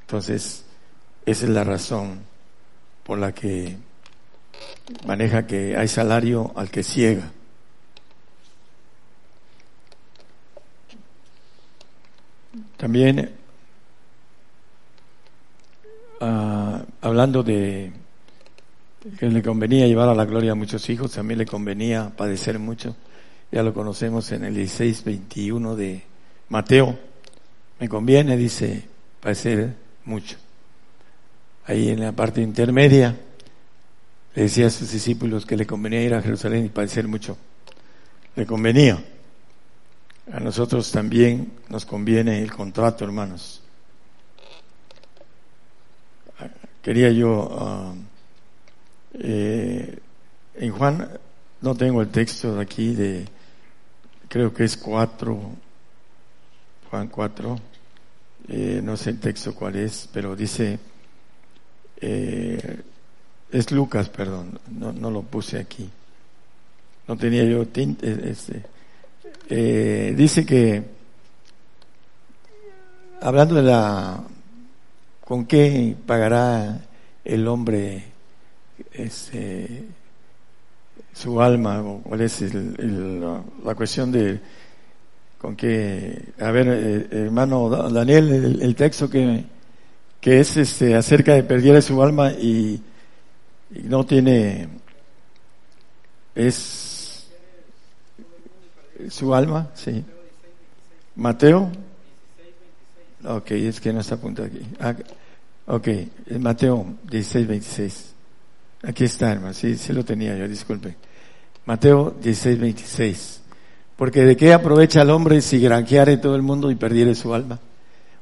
Entonces, 0.00 0.64
esa 1.26 1.44
es 1.44 1.50
la 1.50 1.64
razón 1.64 2.20
por 3.04 3.18
la 3.18 3.32
que 3.32 3.76
maneja 5.06 5.46
que 5.46 5.76
hay 5.76 5.88
salario 5.88 6.52
al 6.56 6.70
que 6.70 6.82
ciega. 6.82 7.30
También 12.76 13.30
ah, 16.20 16.82
hablando 17.00 17.42
de 17.42 17.92
que 19.18 19.28
le 19.28 19.42
convenía 19.42 19.86
llevar 19.86 20.08
a 20.08 20.14
la 20.14 20.24
gloria 20.24 20.52
a 20.52 20.54
muchos 20.54 20.88
hijos, 20.88 21.12
también 21.12 21.38
le 21.38 21.46
convenía 21.46 22.12
padecer 22.16 22.58
mucho. 22.58 22.96
Ya 23.52 23.62
lo 23.62 23.74
conocemos 23.74 24.32
en 24.32 24.44
el 24.44 24.56
16-21 24.56 25.74
de 25.74 26.02
Mateo. 26.48 26.98
Me 27.78 27.88
conviene, 27.88 28.36
dice, 28.36 28.84
padecer 29.20 29.74
mucho. 30.04 30.36
Ahí 31.66 31.90
en 31.90 32.00
la 32.00 32.12
parte 32.12 32.40
intermedia 32.40 33.16
le 34.34 34.42
decía 34.42 34.66
a 34.66 34.70
sus 34.70 34.90
discípulos 34.90 35.46
que 35.46 35.56
le 35.56 35.66
convenía 35.66 36.02
ir 36.02 36.14
a 36.14 36.22
Jerusalén 36.22 36.66
y 36.66 36.68
padecer 36.68 37.06
mucho. 37.06 37.36
Le 38.36 38.46
convenía. 38.46 39.02
A 40.32 40.40
nosotros 40.40 40.90
también 40.90 41.52
nos 41.68 41.84
conviene 41.84 42.40
el 42.42 42.52
contrato, 42.52 43.04
hermanos. 43.04 43.60
Quería 46.82 47.10
yo, 47.10 47.48
ah, 47.58 47.94
eh, 49.14 49.98
en 50.54 50.72
Juan, 50.72 51.08
no 51.60 51.74
tengo 51.74 52.02
el 52.02 52.08
texto 52.08 52.56
de 52.56 52.62
aquí 52.62 52.94
de, 52.94 53.26
creo 54.28 54.52
que 54.52 54.64
es 54.64 54.76
cuatro, 54.76 55.52
Juan 56.90 57.08
4, 57.08 57.58
eh, 58.48 58.80
no 58.82 58.96
sé 58.96 59.10
el 59.10 59.20
texto 59.20 59.54
cuál 59.54 59.76
es, 59.76 60.08
pero 60.12 60.36
dice, 60.36 60.78
eh, 62.00 62.82
es 63.50 63.70
Lucas, 63.72 64.08
perdón, 64.08 64.58
no, 64.70 64.92
no 64.92 65.10
lo 65.10 65.22
puse 65.22 65.58
aquí. 65.58 65.88
No 67.06 67.16
tenía 67.16 67.44
yo 67.44 67.66
tinte, 67.66 68.30
este. 68.30 68.73
Eh, 69.48 70.14
dice 70.16 70.46
que, 70.46 70.82
hablando 73.20 73.56
de 73.56 73.62
la, 73.62 74.22
¿con 75.20 75.44
qué 75.46 75.94
pagará 76.06 76.80
el 77.24 77.46
hombre 77.46 78.04
ese, 78.92 79.84
su 81.12 81.40
alma? 81.40 81.82
¿Cuál 82.02 82.22
es 82.22 82.54
la, 82.54 83.74
cuestión 83.74 84.10
de 84.12 84.40
con 85.38 85.56
qué? 85.56 86.32
A 86.40 86.50
ver, 86.50 86.68
eh, 86.68 87.08
hermano 87.24 87.68
Daniel, 87.68 88.58
el, 88.62 88.74
texto 88.74 89.10
que, 89.10 89.44
que 90.20 90.40
es 90.40 90.56
este, 90.56 90.94
acerca 90.94 91.34
de 91.34 91.42
perder 91.42 91.82
su 91.82 92.02
alma 92.02 92.32
y 92.32 92.82
no 93.70 94.06
tiene, 94.06 94.68
es 96.34 96.93
su 99.08 99.34
alma, 99.34 99.70
sí. 99.74 100.04
Mateo, 101.16 101.70
ok, 103.24 103.50
es 103.52 103.80
que 103.80 103.92
no 103.92 104.00
está 104.00 104.16
apuntado 104.16 104.48
aquí. 104.48 104.60
Ah, 104.80 104.94
ok, 105.66 105.88
Mateo 106.40 106.96
16, 107.04 107.46
26. 107.46 108.14
Aquí 108.82 109.04
está, 109.04 109.32
hermano, 109.32 109.54
sí, 109.54 109.76
sí 109.76 109.92
lo 109.92 110.04
tenía 110.04 110.36
yo, 110.36 110.46
disculpe. 110.46 110.96
Mateo 111.66 112.14
16, 112.20 112.58
26. 112.58 113.40
Porque 113.96 114.22
de 114.22 114.36
qué 114.36 114.52
aprovecha 114.52 115.02
el 115.02 115.10
hombre 115.10 115.40
si 115.40 115.60
granjeare 115.60 116.16
todo 116.16 116.34
el 116.34 116.42
mundo 116.42 116.70
y 116.70 116.74
perdiere 116.74 117.14
su 117.14 117.32
alma? 117.32 117.60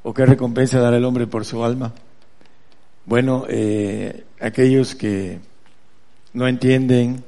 ¿O 0.03 0.13
qué 0.13 0.25
recompensa 0.25 0.79
dará 0.79 0.97
el 0.97 1.05
hombre 1.05 1.27
por 1.27 1.45
su 1.45 1.63
alma? 1.63 1.93
Bueno, 3.05 3.45
eh, 3.49 4.23
aquellos 4.39 4.95
que 4.95 5.39
no 6.33 6.47
entienden 6.47 7.23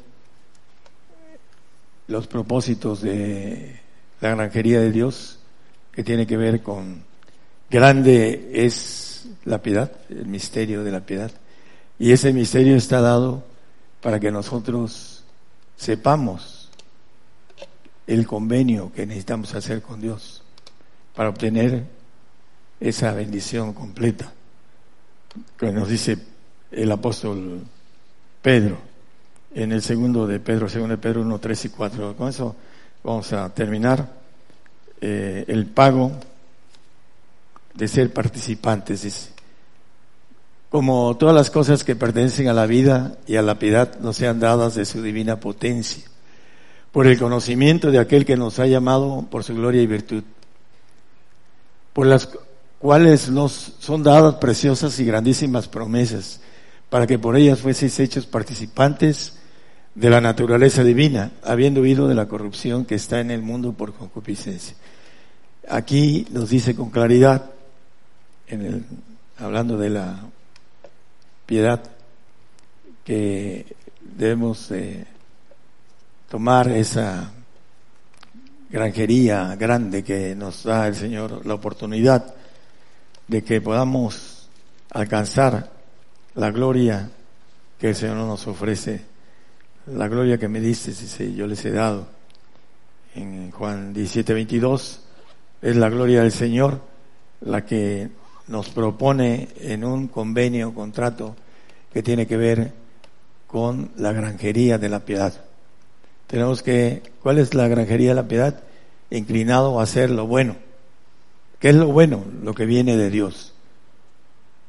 los 2.08 2.28
propósitos 2.28 3.02
de 3.02 3.80
la 4.22 4.36
granjería 4.36 4.80
de 4.80 4.92
Dios, 4.92 5.40
que 5.92 6.04
tiene 6.04 6.28
que 6.28 6.38
ver 6.38 6.62
con 6.62 7.04
grande 7.70 8.52
es 8.54 9.28
la 9.46 9.62
piedad, 9.62 9.92
el 10.10 10.28
misterio 10.28 10.84
de 10.84 10.92
la 10.92 11.02
piedad. 11.02 11.32
Y 11.98 12.12
ese 12.12 12.34
misterio 12.34 12.76
está 12.76 13.02
dado 13.02 13.44
para 14.02 14.20
que 14.20 14.32
nosotros 14.32 15.24
sepamos 15.78 16.70
el 18.08 18.28
convenio 18.28 18.92
que 18.94 19.06
necesitamos 19.06 19.56
hacer 19.56 19.82
con 19.82 20.00
Dios 20.00 20.44
para 21.16 21.30
obtener 21.30 21.86
esa 22.80 23.14
bendición 23.14 23.74
completa 23.74 24.32
que 25.58 25.72
nos 25.72 25.90
dice 25.90 26.18
el 26.72 26.92
apóstol 26.92 27.64
Pedro 28.42 28.78
en 29.56 29.72
el 29.72 29.82
segundo 29.82 30.28
de 30.28 30.42
Pedro, 30.42 30.68
segundo 30.68 30.96
de 30.96 31.02
Pedro 31.02 31.22
1, 31.22 31.40
3 31.40 31.66
y 31.66 31.70
4. 31.70 32.16
Con 32.18 32.28
eso 32.28 32.56
vamos 33.04 33.32
a 33.32 33.50
terminar. 33.50 34.08
Eh, 35.00 35.46
el 35.48 35.66
pago 35.66 36.12
de 37.74 37.88
ser 37.88 38.12
participantes, 38.12 39.30
como 40.70 41.16
todas 41.18 41.34
las 41.34 41.50
cosas 41.50 41.84
que 41.84 41.96
pertenecen 41.96 42.50
a 42.50 42.54
la 42.54 42.66
vida 42.66 43.18
y 43.28 43.38
a 43.38 43.42
la 43.42 43.58
piedad 43.58 44.00
nos 44.00 44.18
sean 44.18 44.40
dadas 44.40 44.76
de 44.76 44.86
su 44.86 45.02
divina 45.02 45.40
potencia, 45.40 46.04
por 46.92 47.08
el 47.08 47.18
conocimiento 47.18 47.92
de 47.92 48.00
aquel 48.00 48.26
que 48.26 48.38
nos 48.38 48.60
ha 48.60 48.68
llamado 48.68 49.26
por 49.30 49.44
su 49.44 49.56
gloria 49.56 49.82
y 49.82 49.88
virtud, 49.88 50.24
por 51.94 52.08
las 52.08 52.30
cuales 52.80 53.30
nos 53.30 53.74
son 53.80 54.04
dadas 54.04 54.36
preciosas 54.36 55.00
y 55.00 55.06
grandísimas 55.06 55.68
promesas, 55.68 56.42
para 56.90 57.08
que 57.08 57.20
por 57.20 57.36
ellas 57.36 57.60
fueseis 57.60 58.00
hechos 58.00 58.26
participantes 58.26 59.34
de 59.96 60.10
la 60.10 60.22
naturaleza 60.22 60.84
divina, 60.84 61.32
habiendo 61.44 61.82
huido 61.82 62.08
de 62.08 62.16
la 62.16 62.28
corrupción 62.28 62.86
que 62.86 62.96
está 62.96 63.22
en 63.22 63.32
el 63.32 63.42
mundo 63.42 63.74
por 63.74 63.94
concupiscencia. 63.94 64.76
Aquí 65.70 66.28
nos 66.32 66.50
dice 66.50 66.76
con 66.76 66.90
claridad, 66.90 67.50
en 68.48 68.62
el, 68.62 68.86
hablando 69.38 69.78
de 69.78 69.90
la 69.90 70.20
piedad, 71.46 71.82
que 73.04 73.66
debemos 74.02 74.72
tomar 76.30 76.68
esa 76.70 77.32
granjería 78.70 79.56
grande 79.56 80.04
que 80.04 80.36
nos 80.36 80.64
da 80.64 80.88
el 80.88 80.96
Señor, 80.96 81.46
la 81.46 81.54
oportunidad 81.54 82.36
de 83.28 83.44
que 83.44 83.62
podamos 83.62 84.50
alcanzar 84.92 85.72
la 86.36 86.52
gloria 86.52 87.10
que 87.80 87.90
el 87.90 87.96
Señor 87.96 88.18
nos 88.18 88.48
ofrece, 88.48 89.06
la 89.88 90.08
gloria 90.08 90.38
que 90.38 90.48
me 90.48 90.60
diste, 90.60 90.94
si 90.94 91.36
yo 91.36 91.48
les 91.48 91.64
he 91.66 91.72
dado. 91.72 92.08
En 93.16 93.52
Juan 93.52 93.94
17, 93.94 94.34
22 94.34 95.02
es 95.62 95.76
la 95.76 95.90
gloria 95.90 96.22
del 96.22 96.32
Señor 96.32 96.82
la 97.42 97.66
que 97.66 98.10
nos 98.48 98.70
propone 98.70 99.50
en 99.60 99.84
un 99.84 100.08
convenio, 100.08 100.74
contrato 100.74 101.36
que 101.94 102.04
tiene 102.04 102.28
que 102.28 102.38
ver 102.38 102.74
con 103.48 103.92
la 103.98 104.12
granjería 104.12 104.78
de 104.78 104.90
la 104.90 105.00
piedad. 105.06 105.34
Tenemos 106.28 106.64
que, 106.64 107.04
¿cuál 107.22 107.38
es 107.38 107.54
la 107.54 107.68
granjería 107.68 108.10
de 108.10 108.16
la 108.16 108.28
piedad? 108.28 108.64
Inclinado 109.12 109.80
a 109.80 109.84
hacer 109.84 110.10
lo 110.10 110.28
bueno. 110.28 110.56
¿Qué 111.60 111.70
es 111.70 111.76
lo 111.76 111.88
bueno? 111.88 112.26
Lo 112.44 112.54
que 112.54 112.66
viene 112.66 112.98
de 112.98 113.10
Dios. 113.10 113.54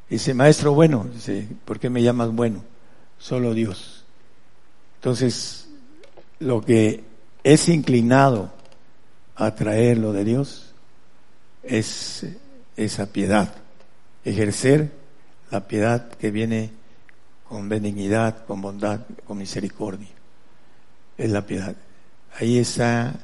Dice, 0.08 0.34
maestro 0.34 0.72
bueno, 0.72 1.06
dice, 1.12 1.48
¿por 1.64 1.80
qué 1.80 1.90
me 1.90 2.02
llamas 2.02 2.30
bueno? 2.30 2.62
Solo 3.18 3.54
Dios. 3.54 3.95
Entonces, 5.06 5.68
lo 6.40 6.60
que 6.62 7.04
es 7.44 7.68
inclinado 7.68 8.50
a 9.36 9.54
traer 9.54 9.98
lo 9.98 10.12
de 10.12 10.24
Dios 10.24 10.74
es 11.62 12.26
esa 12.76 13.06
piedad, 13.12 13.54
ejercer 14.24 14.90
la 15.52 15.68
piedad 15.68 16.08
que 16.08 16.32
viene 16.32 16.72
con 17.48 17.68
benignidad, 17.68 18.44
con 18.46 18.60
bondad, 18.60 19.02
con 19.24 19.38
misericordia. 19.38 20.08
Es 21.16 21.30
la 21.30 21.46
piedad. 21.46 21.76
Ahí 22.40 22.58
está 22.58 23.14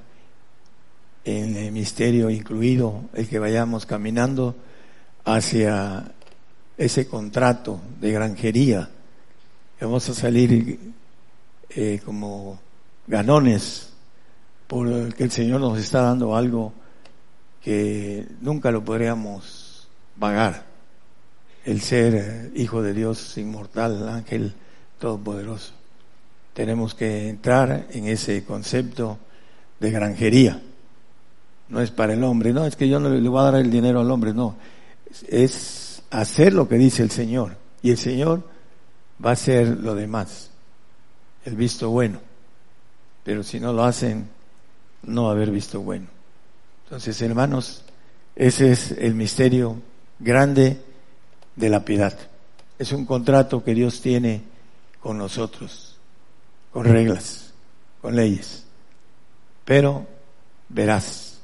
en 1.25 1.57
el 1.57 1.73
misterio 1.73 2.31
incluido 2.31 3.07
el 3.12 3.29
que 3.29 3.40
vayamos 3.40 3.87
caminando 3.87 4.55
hacia 5.25 6.12
ese 6.79 7.09
contrato 7.09 7.81
de 8.01 8.12
granjería. 8.12 8.88
Vamos 9.81 10.09
a 10.09 10.14
salir 10.14 11.02
eh, 11.76 12.00
como 12.04 12.61
ganones 13.06 13.92
porque 14.72 15.24
el 15.24 15.30
Señor 15.30 15.61
nos 15.61 15.78
está 15.78 16.00
dando 16.00 16.35
algo 16.35 16.72
que 17.61 18.26
nunca 18.40 18.70
lo 18.70 18.82
podríamos 18.82 19.87
pagar. 20.18 20.64
El 21.66 21.82
ser 21.82 22.50
hijo 22.54 22.80
de 22.80 22.94
Dios 22.94 23.37
inmortal, 23.37 24.08
ángel 24.08 24.54
todopoderoso. 24.98 25.74
Tenemos 26.54 26.94
que 26.94 27.28
entrar 27.28 27.87
en 27.90 28.06
ese 28.06 28.44
concepto 28.44 29.18
de 29.78 29.90
granjería. 29.90 30.62
No 31.68 31.82
es 31.82 31.90
para 31.90 32.14
el 32.14 32.24
hombre, 32.24 32.54
no, 32.54 32.64
es 32.64 32.74
que 32.74 32.88
yo 32.88 32.98
no 32.98 33.11
le 33.11 33.28
voy 33.28 33.40
a 33.40 33.50
dar 33.50 33.56
el 33.56 33.70
dinero 33.70 34.00
al 34.00 34.11
hombre, 34.11 34.32
no. 34.32 34.56
Es 35.28 36.02
hacer 36.11 36.54
lo 36.54 36.66
que 36.66 36.76
dice 36.76 37.02
el 37.02 37.11
Señor. 37.11 37.56
Y 37.82 37.90
el 37.90 37.98
Señor 37.98 38.42
va 39.22 39.30
a 39.30 39.35
hacer 39.35 39.68
lo 39.68 39.94
demás, 39.94 40.52
el 41.44 41.57
visto 41.57 41.90
bueno. 41.90 42.20
Pero 43.24 43.42
si 43.42 43.61
no 43.61 43.72
lo 43.72 43.85
hacen, 43.85 44.28
no 45.02 45.24
va 45.24 45.31
a 45.31 45.33
haber 45.33 45.50
visto 45.50 45.81
bueno. 45.81 46.07
Entonces, 46.85 47.20
hermanos, 47.22 47.85
ese 48.37 48.72
es 48.72 48.92
el 48.92 49.14
misterio 49.14 49.81
grande 50.18 50.81
de 51.57 51.68
la 51.68 51.85
piedad. 51.85 52.18
Es 52.78 52.92
un 52.92 53.07
contrato 53.07 53.62
que 53.62 53.74
Dios 53.74 54.00
tiene 54.00 54.42
con 55.00 55.18
nosotros, 55.18 55.96
con 56.72 56.85
reglas, 56.85 57.52
con 58.00 58.16
leyes. 58.16 58.64
Pero 59.64 60.07
verás, 60.68 61.38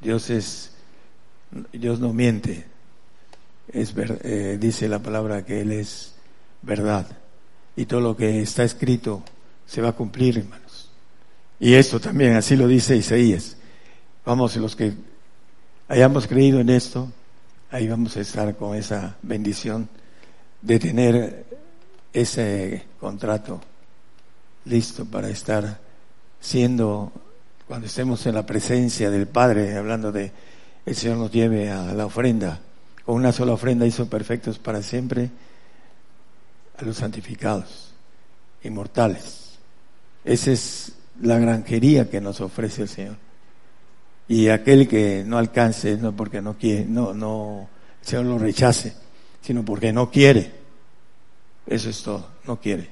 Dios 0.00 0.30
es, 0.30 0.72
Dios 1.72 1.98
no 1.98 2.12
miente, 2.12 2.66
es 3.68 3.94
eh, 3.96 4.58
dice 4.60 4.88
la 4.88 5.00
palabra 5.00 5.44
que 5.44 5.60
Él 5.60 5.72
es 5.72 6.14
verdad. 6.62 7.06
Y 7.74 7.86
todo 7.86 8.00
lo 8.00 8.16
que 8.16 8.40
está 8.40 8.64
escrito 8.64 9.22
se 9.66 9.80
va 9.80 9.90
a 9.90 9.92
cumplir, 9.92 10.38
hermanos. 10.38 10.90
Y 11.58 11.74
esto 11.74 12.00
también, 12.00 12.34
así 12.34 12.56
lo 12.56 12.68
dice 12.68 12.96
Isaías. 12.96 13.56
Vamos, 14.24 14.56
los 14.56 14.76
que 14.76 14.92
hayamos 15.88 16.26
creído 16.26 16.60
en 16.60 16.70
esto, 16.70 17.10
ahí 17.70 17.88
vamos 17.88 18.16
a 18.16 18.20
estar 18.20 18.56
con 18.56 18.76
esa 18.76 19.16
bendición 19.22 19.88
de 20.62 20.78
tener 20.78 21.46
ese 22.12 22.86
contrato 22.98 23.60
listo 24.64 25.04
para 25.04 25.28
estar 25.28 25.78
siendo, 26.40 27.12
cuando 27.68 27.86
estemos 27.86 28.26
en 28.26 28.34
la 28.34 28.46
presencia 28.46 29.10
del 29.10 29.26
Padre, 29.26 29.76
hablando 29.76 30.12
de 30.12 30.32
el 30.84 30.94
Señor 30.94 31.18
nos 31.18 31.32
lleve 31.32 31.70
a 31.70 31.92
la 31.92 32.06
ofrenda 32.06 32.60
con 33.06 33.14
una 33.14 33.30
sola 33.30 33.52
ofrenda 33.52 33.86
hizo 33.86 34.10
perfectos 34.10 34.58
para 34.58 34.82
siempre 34.82 35.30
a 36.76 36.84
los 36.84 36.96
santificados, 36.96 37.94
inmortales. 38.64 39.45
Esa 40.26 40.50
es 40.50 40.92
la 41.22 41.38
granjería 41.38 42.10
que 42.10 42.20
nos 42.20 42.40
ofrece 42.40 42.82
el 42.82 42.88
Señor. 42.88 43.16
Y 44.26 44.48
aquel 44.48 44.88
que 44.88 45.22
no 45.24 45.38
alcance 45.38 45.96
no 45.96 46.14
porque 46.14 46.42
no 46.42 46.58
quiere, 46.58 46.84
no, 46.84 47.14
no, 47.14 47.68
el 48.02 48.06
Señor 48.06 48.26
lo 48.26 48.38
rechace, 48.38 48.92
sino 49.40 49.64
porque 49.64 49.92
no 49.92 50.10
quiere. 50.10 50.52
Eso 51.64 51.88
es 51.88 52.02
todo, 52.02 52.28
no 52.44 52.60
quiere. 52.60 52.90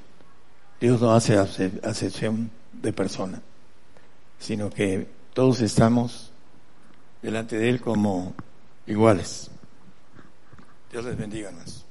Dios 0.80 1.00
no 1.00 1.12
hace 1.12 1.36
acepción 1.36 2.52
de 2.72 2.92
persona, 2.92 3.42
sino 4.38 4.70
que 4.70 5.08
todos 5.32 5.60
estamos 5.60 6.30
delante 7.20 7.58
de 7.58 7.68
Él 7.68 7.80
como 7.80 8.32
iguales. 8.86 9.50
Dios 10.92 11.04
les 11.04 11.18
bendiga 11.18 11.50
más. 11.50 11.83